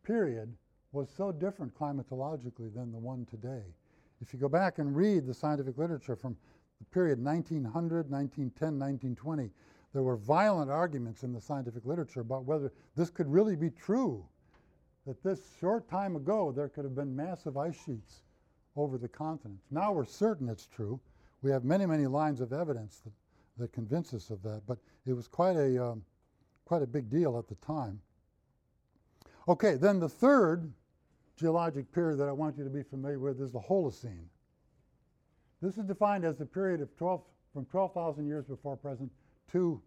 [0.04, 0.54] period
[0.92, 3.62] was so different climatologically than the one today.
[4.20, 6.36] If you go back and read the scientific literature from
[6.78, 9.50] the period 1900, 1910, 1920,
[9.92, 14.24] there were violent arguments in the scientific literature about whether this could really be true,
[15.06, 18.22] that this short time ago there could have been massive ice sheets
[18.76, 19.66] over the continents.
[19.70, 21.00] Now we're certain it's true.
[21.42, 23.12] We have many, many lines of evidence that,
[23.58, 26.02] that convince us of that, but it was quite a, um,
[26.64, 28.00] quite a big deal at the time.
[29.46, 30.72] Okay, then the third
[31.36, 34.26] geologic period that I want you to be familiar with is the Holocene.
[35.60, 39.10] This is defined as the period of 12, from 12,000 years before present
[39.52, 39.80] to,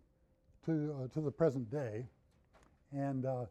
[0.65, 2.05] to, uh, to the present day.
[2.91, 3.45] And uh,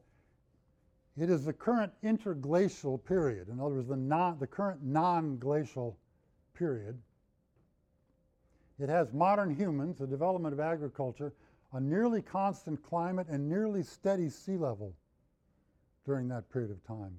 [1.19, 3.49] it is the current interglacial period.
[3.49, 5.99] In other words, the, non, the current non glacial
[6.55, 6.97] period.
[8.79, 11.33] It has modern humans, the development of agriculture,
[11.73, 14.95] a nearly constant climate, and nearly steady sea level
[16.07, 17.19] during that period of time.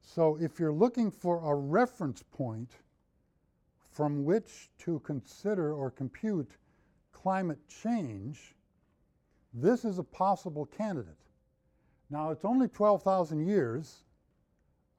[0.00, 2.72] So if you're looking for a reference point
[3.90, 6.50] from which to consider or compute
[7.12, 8.54] climate change,
[9.52, 11.16] this is a possible candidate.
[12.10, 14.04] Now, it's only 12,000 years,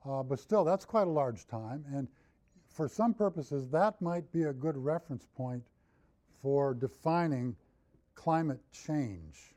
[0.06, 1.86] uh, but still, that's quite a large time.
[1.94, 2.08] And
[2.68, 5.64] for some purposes, that might be a good reference point
[6.42, 7.56] for defining
[8.16, 9.56] climate change.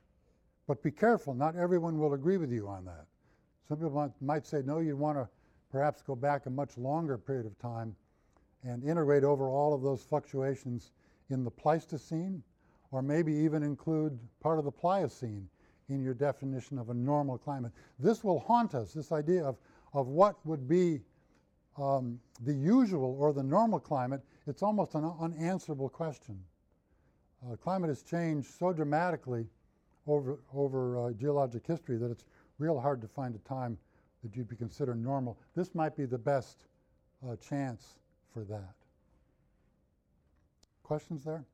[0.67, 3.07] But be careful, not everyone will agree with you on that.
[3.71, 5.29] Some people might say, no, you want to
[5.71, 7.95] perhaps go back a much longer period of time
[8.65, 10.91] and integrate over all of those fluctuations
[11.29, 12.43] in the Pleistocene,
[12.91, 15.49] or maybe even include part of the Pliocene
[15.89, 17.71] in your definition of a normal climate.
[18.01, 19.57] This will haunt us, this idea of,
[19.95, 21.01] of what would be
[21.79, 24.21] um, the usual or the normal climate.
[24.49, 26.43] It's almost an unanswerable question.
[27.47, 29.47] Uh, climate has changed so dramatically
[30.09, 32.25] over, over uh, geologic history that it's
[32.61, 33.77] real hard to find a time
[34.23, 35.39] that you'd be considered normal.
[35.57, 36.65] This might be the best
[37.27, 37.99] uh, chance
[38.33, 38.75] for that.
[40.83, 41.45] Questions there?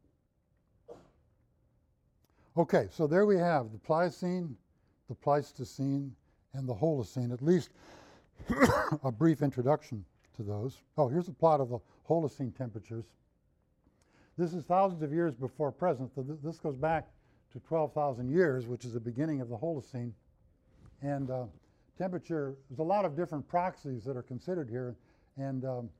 [2.56, 4.56] Okay, so there we have the Pliocene,
[5.08, 6.14] the Pleistocene,
[6.54, 7.70] and the Holocene, at least
[9.04, 10.04] a brief introduction
[10.36, 10.78] to those.
[10.96, 13.04] Oh, here's a plot of the Holocene temperatures.
[14.38, 16.10] This is thousands of years before present.
[16.42, 17.08] This goes back
[17.52, 20.12] to 12,000 years, which is the beginning of the Holocene.
[21.02, 21.44] And uh,
[21.98, 24.96] temperature, there's a lot of different proxies that are considered here,
[25.36, 25.90] and um,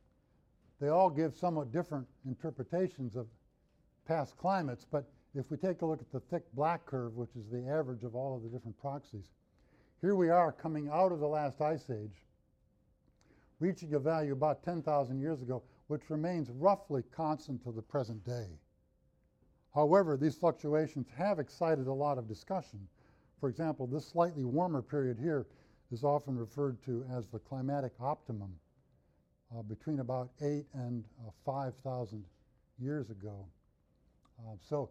[0.80, 3.26] they all give somewhat different interpretations of
[4.06, 4.86] past climates.
[4.90, 5.04] But
[5.34, 8.14] if we take a look at the thick black curve, which is the average of
[8.14, 9.32] all of the different proxies,
[10.00, 12.24] here we are coming out of the last ice age,
[13.60, 18.46] reaching a value about 10,000 years ago, which remains roughly constant to the present day.
[19.74, 22.88] However, these fluctuations have excited a lot of discussion.
[23.40, 25.46] For example, this slightly warmer period here
[25.92, 28.54] is often referred to as the climatic optimum
[29.56, 32.24] uh, between about 8 and uh, 5,000
[32.78, 33.46] years ago.
[34.40, 34.90] Uh, so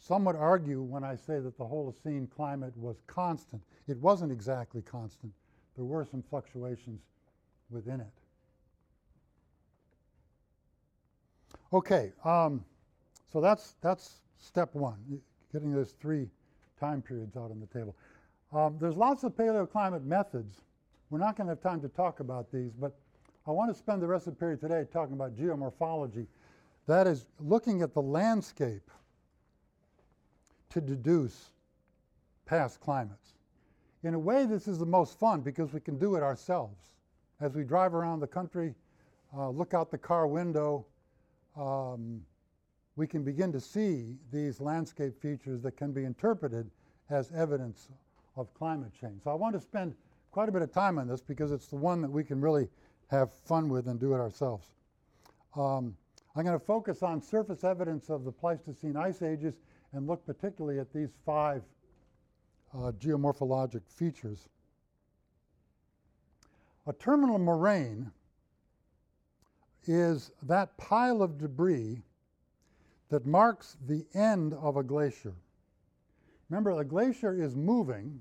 [0.00, 3.62] some would argue when I say that the Holocene climate was constant.
[3.86, 5.32] It wasn't exactly constant.
[5.76, 7.00] There were some fluctuations
[7.70, 8.06] within it.
[11.72, 12.64] Okay, um,
[13.30, 15.20] so that's, that's step one,
[15.52, 16.28] getting those three
[16.78, 17.94] time periods out on the table.
[18.52, 20.62] Um, there's lots of paleoclimate methods.
[21.10, 22.94] We're not going to have time to talk about these, but
[23.46, 26.26] I want to spend the rest of the period today talking about geomorphology.
[26.86, 28.90] That is looking at the landscape
[30.70, 31.50] to deduce
[32.46, 33.34] past climates.
[34.04, 36.92] in a way, this is the most fun because we can do it ourselves.
[37.40, 38.74] As we drive around the country,
[39.36, 40.86] uh, look out the car window,
[41.56, 42.22] um,
[42.98, 46.68] we can begin to see these landscape features that can be interpreted
[47.10, 47.90] as evidence
[48.34, 49.22] of climate change.
[49.22, 49.94] So I want to spend
[50.32, 52.68] quite a bit of time on this because it's the one that we can really
[53.08, 54.66] have fun with and do it ourselves.
[55.54, 55.96] Um,
[56.34, 59.54] I'm going to focus on surface evidence of the Pleistocene ice ages
[59.92, 61.62] and look particularly at these five
[62.74, 64.48] uh, geomorphologic features.
[66.88, 68.10] A terminal moraine
[69.86, 72.02] is that pile of debris
[73.10, 75.34] that marks the end of a glacier.
[76.50, 78.20] Remember, a glacier is moving,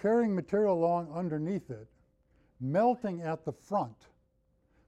[0.00, 1.88] carrying material along underneath it,
[2.60, 4.08] melting at the front.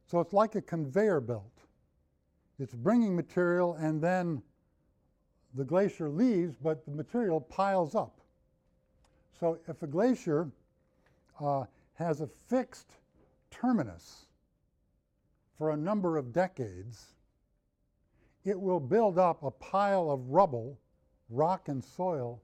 [0.06, 1.52] So it's like a conveyor belt.
[2.58, 4.42] It's bringing material and then
[5.54, 8.20] the glacier leaves, but the material piles up.
[9.38, 10.50] So if a glacier
[11.40, 11.64] uh,
[11.94, 12.92] has a fixed
[13.50, 14.26] terminus
[15.56, 17.14] for a number of decades,
[18.48, 20.78] it will build up a pile of rubble,
[21.28, 22.40] rock, and soil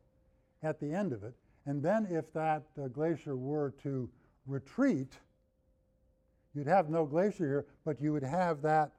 [0.62, 1.34] at the end of it.
[1.66, 4.10] And then, if that uh, glacier were to
[4.46, 5.14] retreat,
[6.54, 8.92] you'd have no glacier here, but you would have that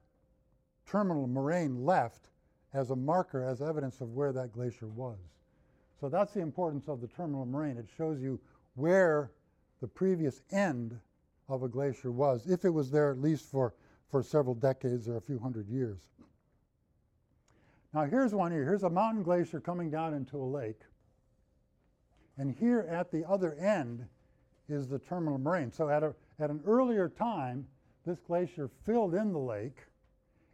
[0.87, 2.29] terminal moraine left
[2.73, 5.17] as a marker, as evidence of where that glacier was.
[6.01, 7.77] So that's the importance of the terminal moraine.
[7.77, 8.39] It shows you
[8.73, 9.31] where
[9.79, 10.99] the previous end
[11.47, 13.75] of a glacier was, if it was there at least for,
[14.09, 15.99] for several decades or a few hundred years.
[17.95, 18.65] Now, here's one here.
[18.65, 20.81] Here's a mountain glacier coming down into a lake.
[22.37, 24.05] And here at the other end
[24.67, 25.71] is the terminal moraine.
[25.71, 27.65] So, at, a, at an earlier time,
[28.05, 29.77] this glacier filled in the lake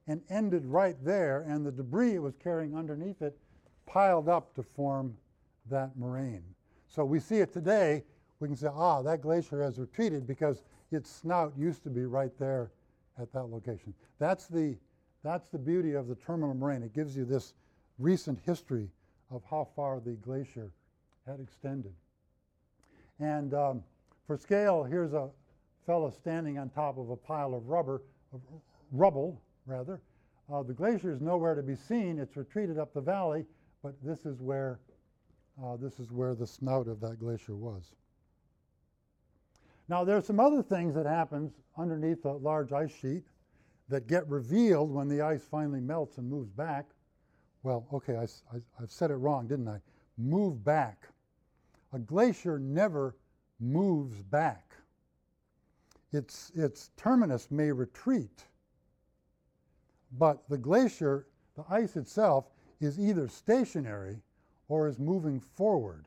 [0.05, 3.35] and ended right there, and the debris it was carrying underneath it
[3.87, 5.17] piled up to form
[5.67, 6.43] that moraine.
[6.85, 8.03] So, we see it today.
[8.39, 10.61] We can say, ah, that glacier has retreated because
[10.91, 12.69] its snout used to be right there
[13.19, 13.95] at that location.
[14.19, 14.77] That's the
[15.23, 16.83] that's the beauty of the terminal moraine.
[16.83, 17.53] It gives you this
[17.99, 18.89] recent history
[19.29, 20.71] of how far the glacier
[21.27, 21.93] had extended.
[23.19, 23.83] And um,
[24.25, 25.29] for scale, here's a
[25.85, 28.01] fellow standing on top of a pile of rubber,
[28.33, 28.41] of
[28.91, 30.01] rubble rather.
[30.51, 32.19] Uh, the glacier is nowhere to be seen.
[32.19, 33.45] It's retreated up the valley,
[33.83, 34.79] but this is where
[35.63, 37.91] uh, this is where the snout of that glacier was.
[39.87, 43.23] Now, there's some other things that happens underneath a large ice sheet
[43.89, 46.85] that get revealed when the ice finally melts and moves back.
[47.63, 48.27] Well, okay, I,
[48.79, 49.79] have said it wrong, didn't I?
[50.17, 51.07] Move back.
[51.93, 53.15] A glacier never
[53.59, 54.75] moves back.
[56.13, 58.45] Its, its terminus may retreat,
[60.17, 62.49] but the glacier, the ice itself,
[62.81, 64.17] is either stationary
[64.67, 66.05] or is moving forward.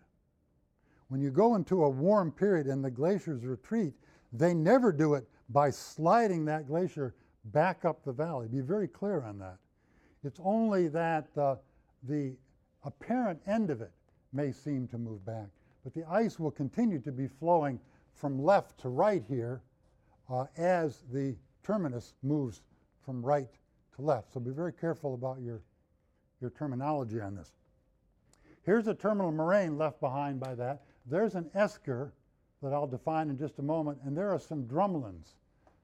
[1.09, 3.95] When you go into a warm period and the glaciers retreat,
[4.33, 7.15] they never do it by sliding that glacier
[7.47, 8.49] back up the valley.
[8.49, 9.59] Be very clear on that.
[10.25, 11.57] It's only that uh,
[12.05, 12.35] the
[12.85, 13.93] apparent end of it
[14.33, 15.49] may seem to move back,
[15.83, 17.79] but the ice will continue to be flowing
[18.15, 19.63] from left to right here
[20.31, 22.63] uh, as the terminus moves
[23.05, 23.49] from right
[23.97, 24.33] to left.
[24.33, 25.61] So be very careful about your,
[26.41, 27.53] your terminology on this.
[28.65, 30.83] Here's a terminal moraine left behind by that.
[31.07, 32.13] There's an esker
[32.63, 35.35] that I'll define in just a moment, and there are some drumlins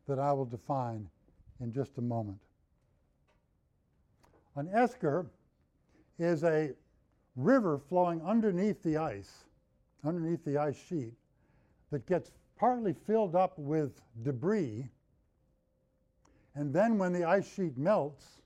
[0.09, 1.07] that I will define
[1.61, 2.39] in just a moment.
[4.57, 5.27] An esker
[6.19, 6.73] is a
[7.37, 9.45] river flowing underneath the ice,
[10.05, 11.15] underneath the ice sheet,
[11.91, 14.89] that gets partly filled up with debris.
[16.55, 18.43] And then when the ice sheet melts,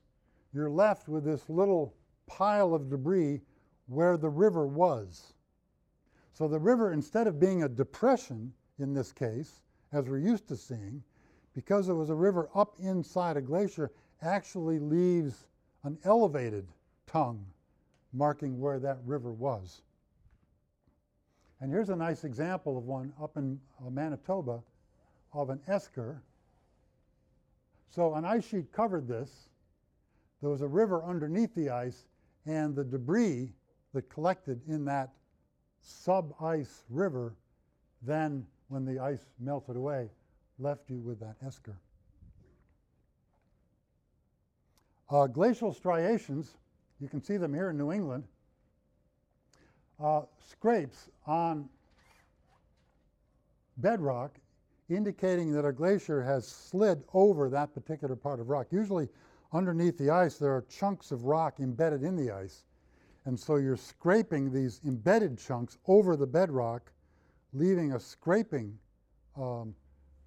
[0.53, 1.93] you're left with this little
[2.27, 3.41] pile of debris
[3.87, 5.33] where the river was.
[6.33, 9.61] So the river, instead of being a depression in this case,
[9.91, 11.03] as we're used to seeing,
[11.55, 13.91] because it was a river up inside a glacier,
[14.21, 15.47] actually leaves
[15.83, 16.67] an elevated
[17.07, 17.43] tongue
[18.13, 19.81] marking where that river was.
[21.61, 24.61] And here's a nice example of one up in uh, Manitoba
[25.33, 26.21] of an esker.
[27.89, 29.49] So an ice sheet covered this.
[30.41, 32.05] There was a river underneath the ice,
[32.45, 33.53] and the debris
[33.93, 35.13] that collected in that
[35.81, 37.35] sub ice river
[38.01, 40.09] then, when the ice melted away,
[40.59, 41.75] left you with that esker.
[45.09, 46.55] Uh, glacial striations,
[46.99, 48.23] you can see them here in New England,
[50.03, 51.69] uh, scrapes on
[53.77, 54.31] bedrock
[54.89, 58.67] indicating that a glacier has slid over that particular part of rock.
[58.71, 59.09] Usually
[59.53, 62.63] underneath the ice there are chunks of rock embedded in the ice
[63.25, 66.91] and so you're scraping these embedded chunks over the bedrock
[67.53, 68.77] leaving a scraping
[69.37, 69.73] um,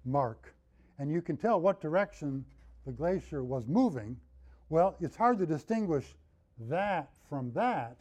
[0.05, 0.53] mark.
[0.97, 2.45] And you can tell what direction
[2.85, 4.17] the glacier was moving.
[4.69, 6.15] Well, it's hard to distinguish
[6.67, 7.97] that from that,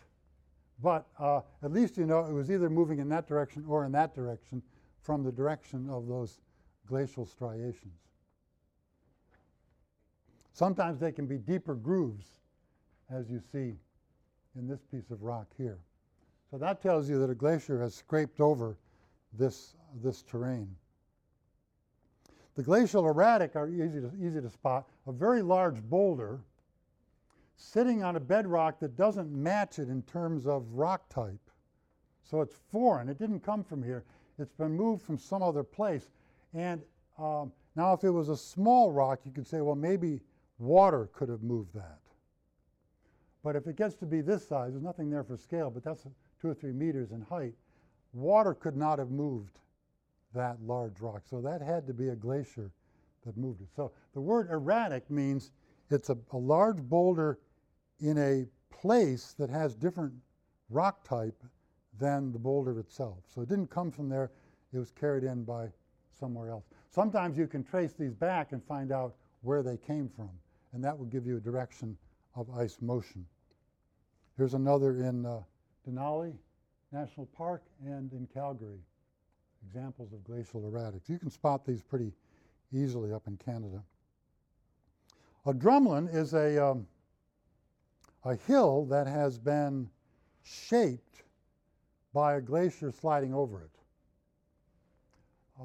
[0.82, 3.92] but uh, at least you know it was either moving in that direction or in
[3.92, 4.62] that direction
[5.00, 6.40] from the direction of those
[6.86, 8.00] glacial striations.
[10.52, 12.26] Sometimes they can be deeper grooves,
[13.10, 13.74] as you see
[14.56, 15.78] in this piece of rock here.
[16.50, 18.76] So that tells you that a glacier has scraped over
[19.32, 20.74] this, this terrain.
[22.58, 24.88] The glacial erratic are easy to, easy to spot.
[25.06, 26.40] A very large boulder
[27.54, 31.38] sitting on a bedrock that doesn't match it in terms of rock type.
[32.24, 33.08] So it's foreign.
[33.08, 34.02] It didn't come from here.
[34.40, 36.10] It's been moved from some other place.
[36.52, 36.82] And
[37.16, 40.20] um, now, if it was a small rock, you could say, well, maybe
[40.58, 42.00] water could have moved that.
[43.44, 46.08] But if it gets to be this size, there's nothing there for scale, but that's
[46.40, 47.54] two or three meters in height.
[48.12, 49.60] Water could not have moved
[50.34, 51.22] that large rock.
[51.28, 52.70] So that had to be a glacier
[53.24, 53.68] that moved it.
[53.74, 55.52] So the word erratic means
[55.90, 57.38] it's a, a large boulder
[58.00, 60.12] in a place that has different
[60.70, 61.42] rock type
[61.98, 63.18] than the boulder itself.
[63.26, 64.30] So it didn't come from there,
[64.72, 65.68] it was carried in by
[66.18, 66.64] somewhere else.
[66.90, 70.30] Sometimes you can trace these back and find out where they came from,
[70.72, 71.96] and that will give you a direction
[72.34, 73.24] of ice motion.
[74.36, 75.40] Here's another in uh,
[75.88, 76.34] Denali
[76.92, 78.80] National Park and in Calgary,
[79.66, 81.08] examples of glacial erratics.
[81.08, 82.12] You can spot these pretty
[82.72, 83.82] easily up in Canada.
[85.46, 86.86] A drumlin is a, um,
[88.24, 89.88] a hill that has been
[90.42, 91.22] shaped
[92.12, 93.70] by a glacier sliding over it.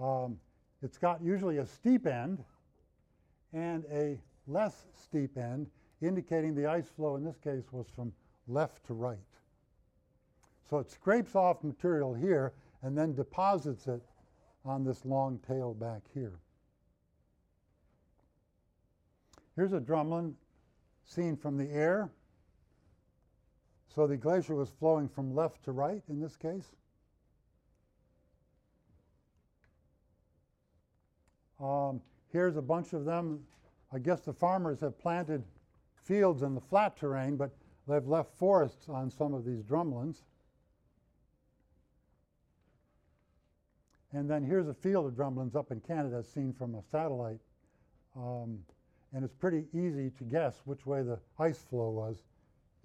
[0.01, 0.39] Um,
[0.81, 2.43] it's got usually a steep end
[3.53, 5.67] and a less steep end,
[6.01, 8.11] indicating the ice flow in this case was from
[8.47, 9.17] left to right.
[10.69, 12.53] So it scrapes off material here
[12.84, 14.01] and then deposits it
[14.65, 16.34] on this long tail back here.
[19.55, 20.34] Here's a drumlin
[21.05, 22.09] seen from the air.
[23.88, 26.67] So the glacier was flowing from left to right in this case.
[31.61, 33.41] Um, here's a bunch of them.
[33.93, 35.43] I guess the farmers have planted
[36.03, 37.51] fields in the flat terrain, but
[37.88, 40.23] they've left forests on some of these drumlins.
[44.14, 47.39] And then here's a field of drumlins up in Canada seen from a satellite.
[48.16, 48.59] Um,
[49.14, 52.18] and it's pretty easy to guess which way the ice flow was.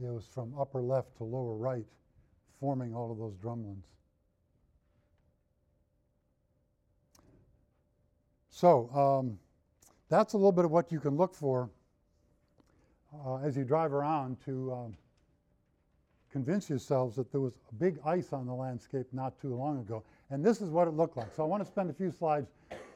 [0.01, 1.85] It was from upper left to lower right,
[2.61, 3.85] forming all of those drumlins.
[8.51, 9.39] So um,
[10.09, 11.71] that's a little bit of what you can look for
[13.25, 14.97] uh, as you drive around to um,
[16.33, 20.03] convince yourselves that there was a big ice on the landscape not too long ago.
[20.31, 21.35] And this is what it looked like.
[21.35, 22.51] So I want to spend a few slides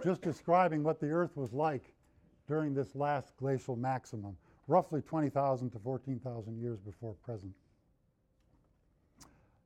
[0.05, 1.95] just describing what the Earth was like
[2.47, 7.53] during this last glacial maximum, roughly 20,000 to 14,000 years before present.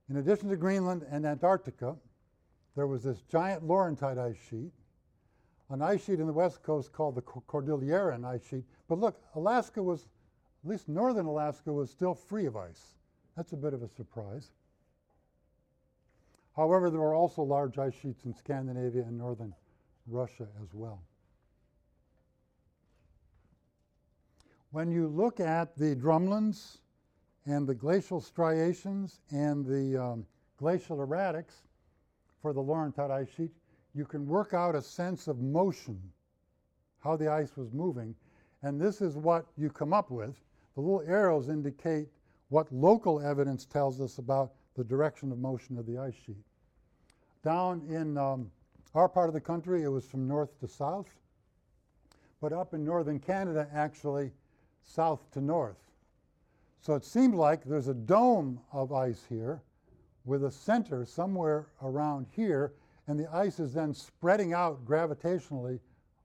[0.09, 1.97] In addition to Greenland and Antarctica,
[2.77, 4.73] there was this giant Laurentide ice sheet
[5.71, 8.65] an ice sheet in the west coast called the Cordilleran ice sheet.
[8.89, 10.07] But look, Alaska was,
[10.65, 12.95] at least northern Alaska, was still free of ice.
[13.37, 14.53] That's a bit of a surprise.
[16.57, 19.55] However, there were also large ice sheets in Scandinavia and northern
[20.07, 21.03] Russia as well.
[24.71, 26.79] When you look at the drumlins
[27.45, 30.27] and the glacial striations and the um,
[30.57, 31.67] glacial erratics
[32.41, 33.53] for the Laurentide ice sheet,
[33.95, 36.01] you can work out a sense of motion,
[37.01, 38.15] how the ice was moving,
[38.63, 40.35] and this is what you come up with.
[40.75, 42.09] The little arrows indicate
[42.49, 46.46] what local evidence tells us about the direction of motion of the ice sheet.
[47.47, 48.51] Down in um,
[48.93, 51.07] our part of the country, it was from north to south,
[52.41, 54.33] but up in northern Canada, actually,
[54.83, 55.77] south to north.
[56.81, 59.63] So it seemed like there's a dome of ice here
[60.25, 62.73] with a center somewhere around here
[63.07, 65.79] and the ice is then spreading out gravitationally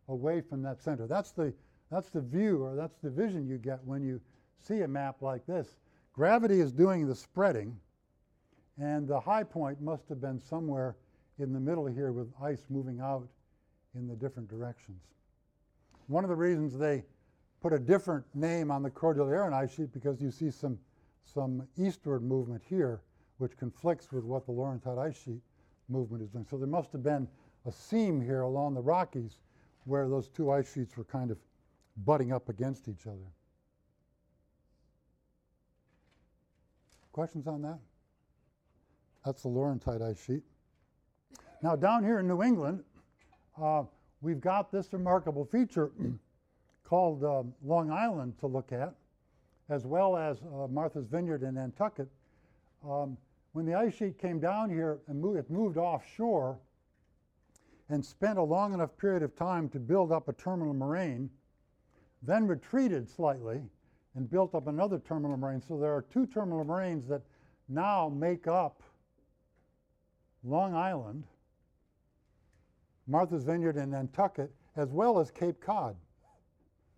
[0.07, 1.05] away from that center.
[1.05, 1.53] That's the,
[1.91, 4.19] that's the view or that's the vision you get when you
[4.57, 5.76] see a map like this.
[6.13, 7.78] Gravity is doing the spreading,
[8.80, 10.95] and the high point must have been somewhere
[11.42, 13.28] in the middle here with ice moving out
[13.96, 15.02] in the different directions.
[16.08, 17.04] One of the reasons they
[17.62, 20.80] put a different name on the Cordilleran ice sheet because you see some,
[21.24, 23.02] some eastward movement here,
[23.38, 25.42] which conflicts with what the Laurentide ice sheet
[25.89, 26.46] movement is doing.
[26.50, 27.28] So there must have been
[27.66, 29.38] a seam here along the Rockies
[29.86, 31.38] where those two ice sheets were kind of
[32.06, 33.18] butting up against each other.
[37.12, 37.80] Questions on that?
[39.26, 40.44] That's the Laurentide ice sheet.
[41.64, 42.84] Now, down here in New England,
[43.62, 43.84] uh,
[44.22, 45.91] we've got this remarkable feature
[46.84, 48.95] called um, Long Island to look at,
[49.70, 52.07] as well as uh, Martha's Vineyard in Nantucket.
[52.84, 53.16] Um,
[53.53, 56.57] when the ice sheet came down here and it moved offshore
[57.89, 61.30] and spent a long enough period of time to build up a terminal moraine,
[62.24, 63.62] then retreated slightly
[64.16, 65.62] and built up another terminal moraine.
[65.62, 67.22] So there are two terminal moraines that
[67.70, 68.82] now make up
[70.43, 71.26] Long Island,
[73.12, 75.97] Martha's Vineyard and Nantucket, as well as Cape Cod.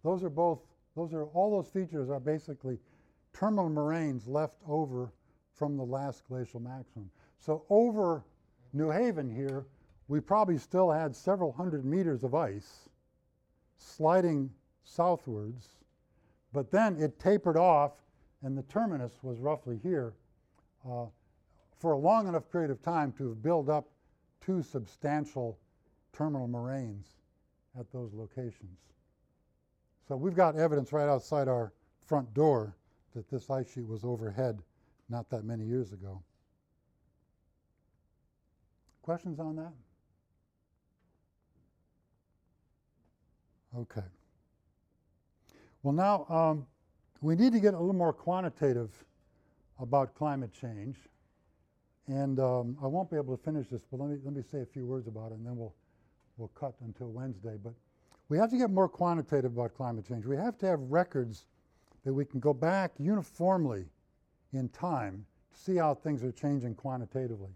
[0.04, 0.60] Those are both,
[0.96, 2.78] those are, all those features are basically
[3.34, 5.12] terminal moraines left over
[5.56, 7.10] from the last glacial maximum.
[7.40, 8.24] So over
[8.74, 9.66] New Haven here,
[10.08, 12.90] we probably still had several hundred meters of ice
[13.76, 14.52] sliding
[14.84, 15.68] southwards,
[16.54, 17.94] but then it tapered off
[18.44, 20.14] and the terminus was roughly here
[20.88, 21.06] uh,
[21.80, 23.88] for a long enough period of time to have built up
[24.42, 25.58] two substantial
[26.14, 27.08] terminal moraines
[27.80, 28.78] at those locations.
[30.08, 31.74] So we've got evidence right outside our
[32.06, 32.76] front door
[33.16, 34.60] that this ice sheet was overhead
[35.10, 36.22] not that many years ago.
[39.02, 39.74] Questions on that?
[43.78, 44.06] Okay.
[45.82, 46.66] Well, now um,
[47.22, 48.92] we need to get a little more quantitative
[49.80, 50.98] about climate change.
[52.08, 54.62] And um, I won't be able to finish this, but let me, let me say
[54.62, 55.74] a few words about it, and then we'll,
[56.38, 57.58] we'll cut until Wednesday.
[57.62, 57.74] But
[58.30, 60.26] we have to get more quantitative about climate change.
[60.26, 61.46] We have to have records
[62.04, 63.86] that we can go back uniformly
[64.54, 67.52] in time to see how things are changing quantitatively.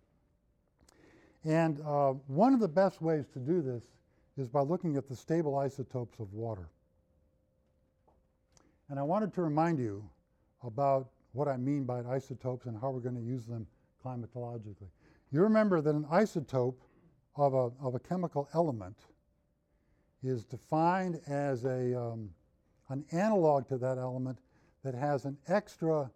[1.45, 3.83] And uh, one of the best ways to do this
[4.37, 6.69] is by looking at the stable isotopes of water.
[8.89, 10.07] And I wanted to remind you
[10.63, 13.67] about what I mean by isotopes and how we're going to use them
[14.03, 14.89] climatologically.
[15.31, 16.75] You remember that an isotope
[17.37, 18.97] of a, of a chemical element
[20.23, 22.29] is defined as a, um,
[22.89, 24.39] an analog to that element
[24.83, 26.09] that has an extra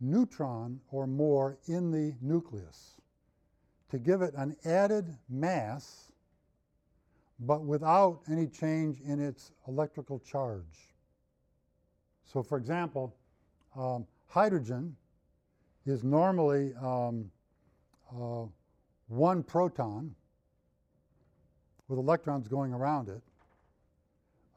[0.00, 3.00] neutron or more in the nucleus
[3.90, 6.10] to give it an added mass
[7.40, 10.94] but without any change in its electrical charge.
[12.24, 13.14] So, for example,
[13.76, 14.94] um, hydrogen
[15.86, 17.30] is normally um,
[18.14, 18.44] uh,
[19.08, 20.14] one proton
[21.90, 23.20] with electrons going around it.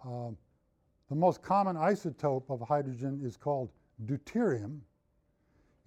[0.06, 0.38] Um,
[1.10, 3.72] the most common isotope of hydrogen is called
[4.06, 4.80] deuterium.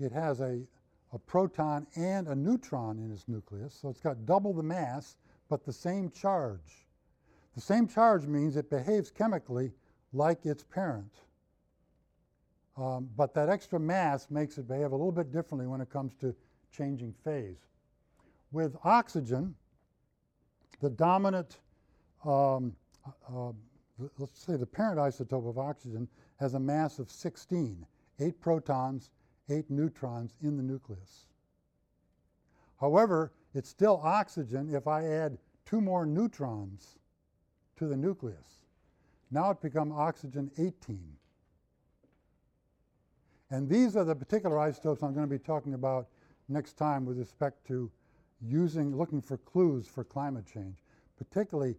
[0.00, 0.60] It has a,
[1.12, 5.16] a proton and a neutron in its nucleus, so it's got double the mass
[5.48, 6.84] but the same charge.
[7.54, 9.72] The same charge means it behaves chemically
[10.12, 11.12] like its parent.
[12.76, 16.12] Um, but that extra mass makes it behave a little bit differently when it comes
[16.16, 16.34] to
[16.72, 17.68] changing phase.
[18.50, 19.54] With oxygen,
[20.80, 21.58] the dominant,
[22.24, 22.74] um,
[23.06, 23.52] uh,
[23.98, 27.86] th- let's say the parent isotope of oxygen has a mass of 16,
[28.20, 29.10] eight protons,
[29.48, 31.26] eight neutrons in the nucleus.
[32.80, 36.98] However, it's still oxygen if I add two more neutrons
[37.76, 38.66] to the nucleus.
[39.30, 41.16] Now it becomes oxygen 18.
[43.50, 46.08] And these are the particular isotopes I'm going to be talking about
[46.48, 47.90] next time with respect to
[48.40, 50.78] using, looking for clues for climate change,
[51.16, 51.76] particularly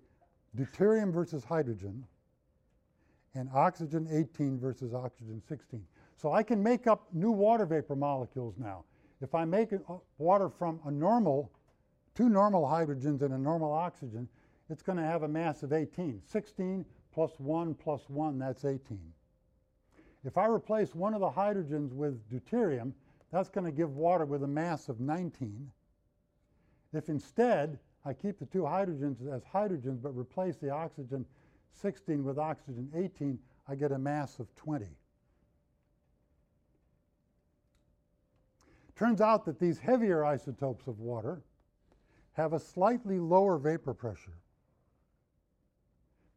[0.58, 2.06] deuterium versus hydrogen
[3.36, 5.84] and oxygen 18 versus oxygen 16.
[6.16, 8.84] So I can make up new water vapor molecules now.
[9.22, 9.78] If I make uh,
[10.18, 11.52] water from a normal,
[12.16, 14.28] two normal hydrogens and a normal oxygen,
[14.70, 16.22] it's going to have a mass of 18.
[16.26, 19.00] 16 plus 1 plus 1, that's 18.
[20.24, 22.94] If I replace one of the hydrogens with deuterium,
[23.32, 25.72] that's going to give water with a mass of 19.
[26.94, 31.26] If instead I keep the two hydrogens as hydrogens but replace the oxygen
[31.74, 34.86] 16 with oxygen 18, I get a mass of 20.
[38.96, 41.42] Turns out that these heavier isotopes of water
[42.34, 44.38] have a slightly lower vapor pressure.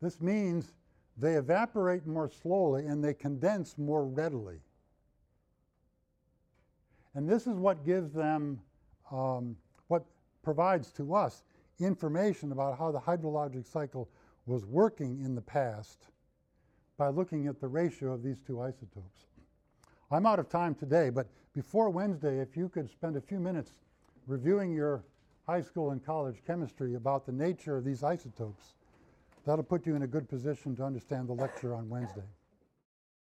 [0.03, 0.73] This means
[1.17, 4.61] they evaporate more slowly and they condense more readily.
[7.15, 8.61] And this is what gives them,
[9.11, 9.57] um,
[10.43, 11.45] provides to us
[11.79, 14.09] information about how the hydrologic cycle
[14.47, 16.07] was working in the past
[16.97, 19.27] by looking at the ratio of these two isotopes.
[20.11, 23.73] I'm out of time today, but before Wednesday, if you could spend a few minutes
[24.27, 25.05] reviewing your
[25.47, 28.75] high school and college chemistry about the nature of these isotopes,
[29.47, 32.23] that'll put you in a good position to understand the lecture on Wednesday.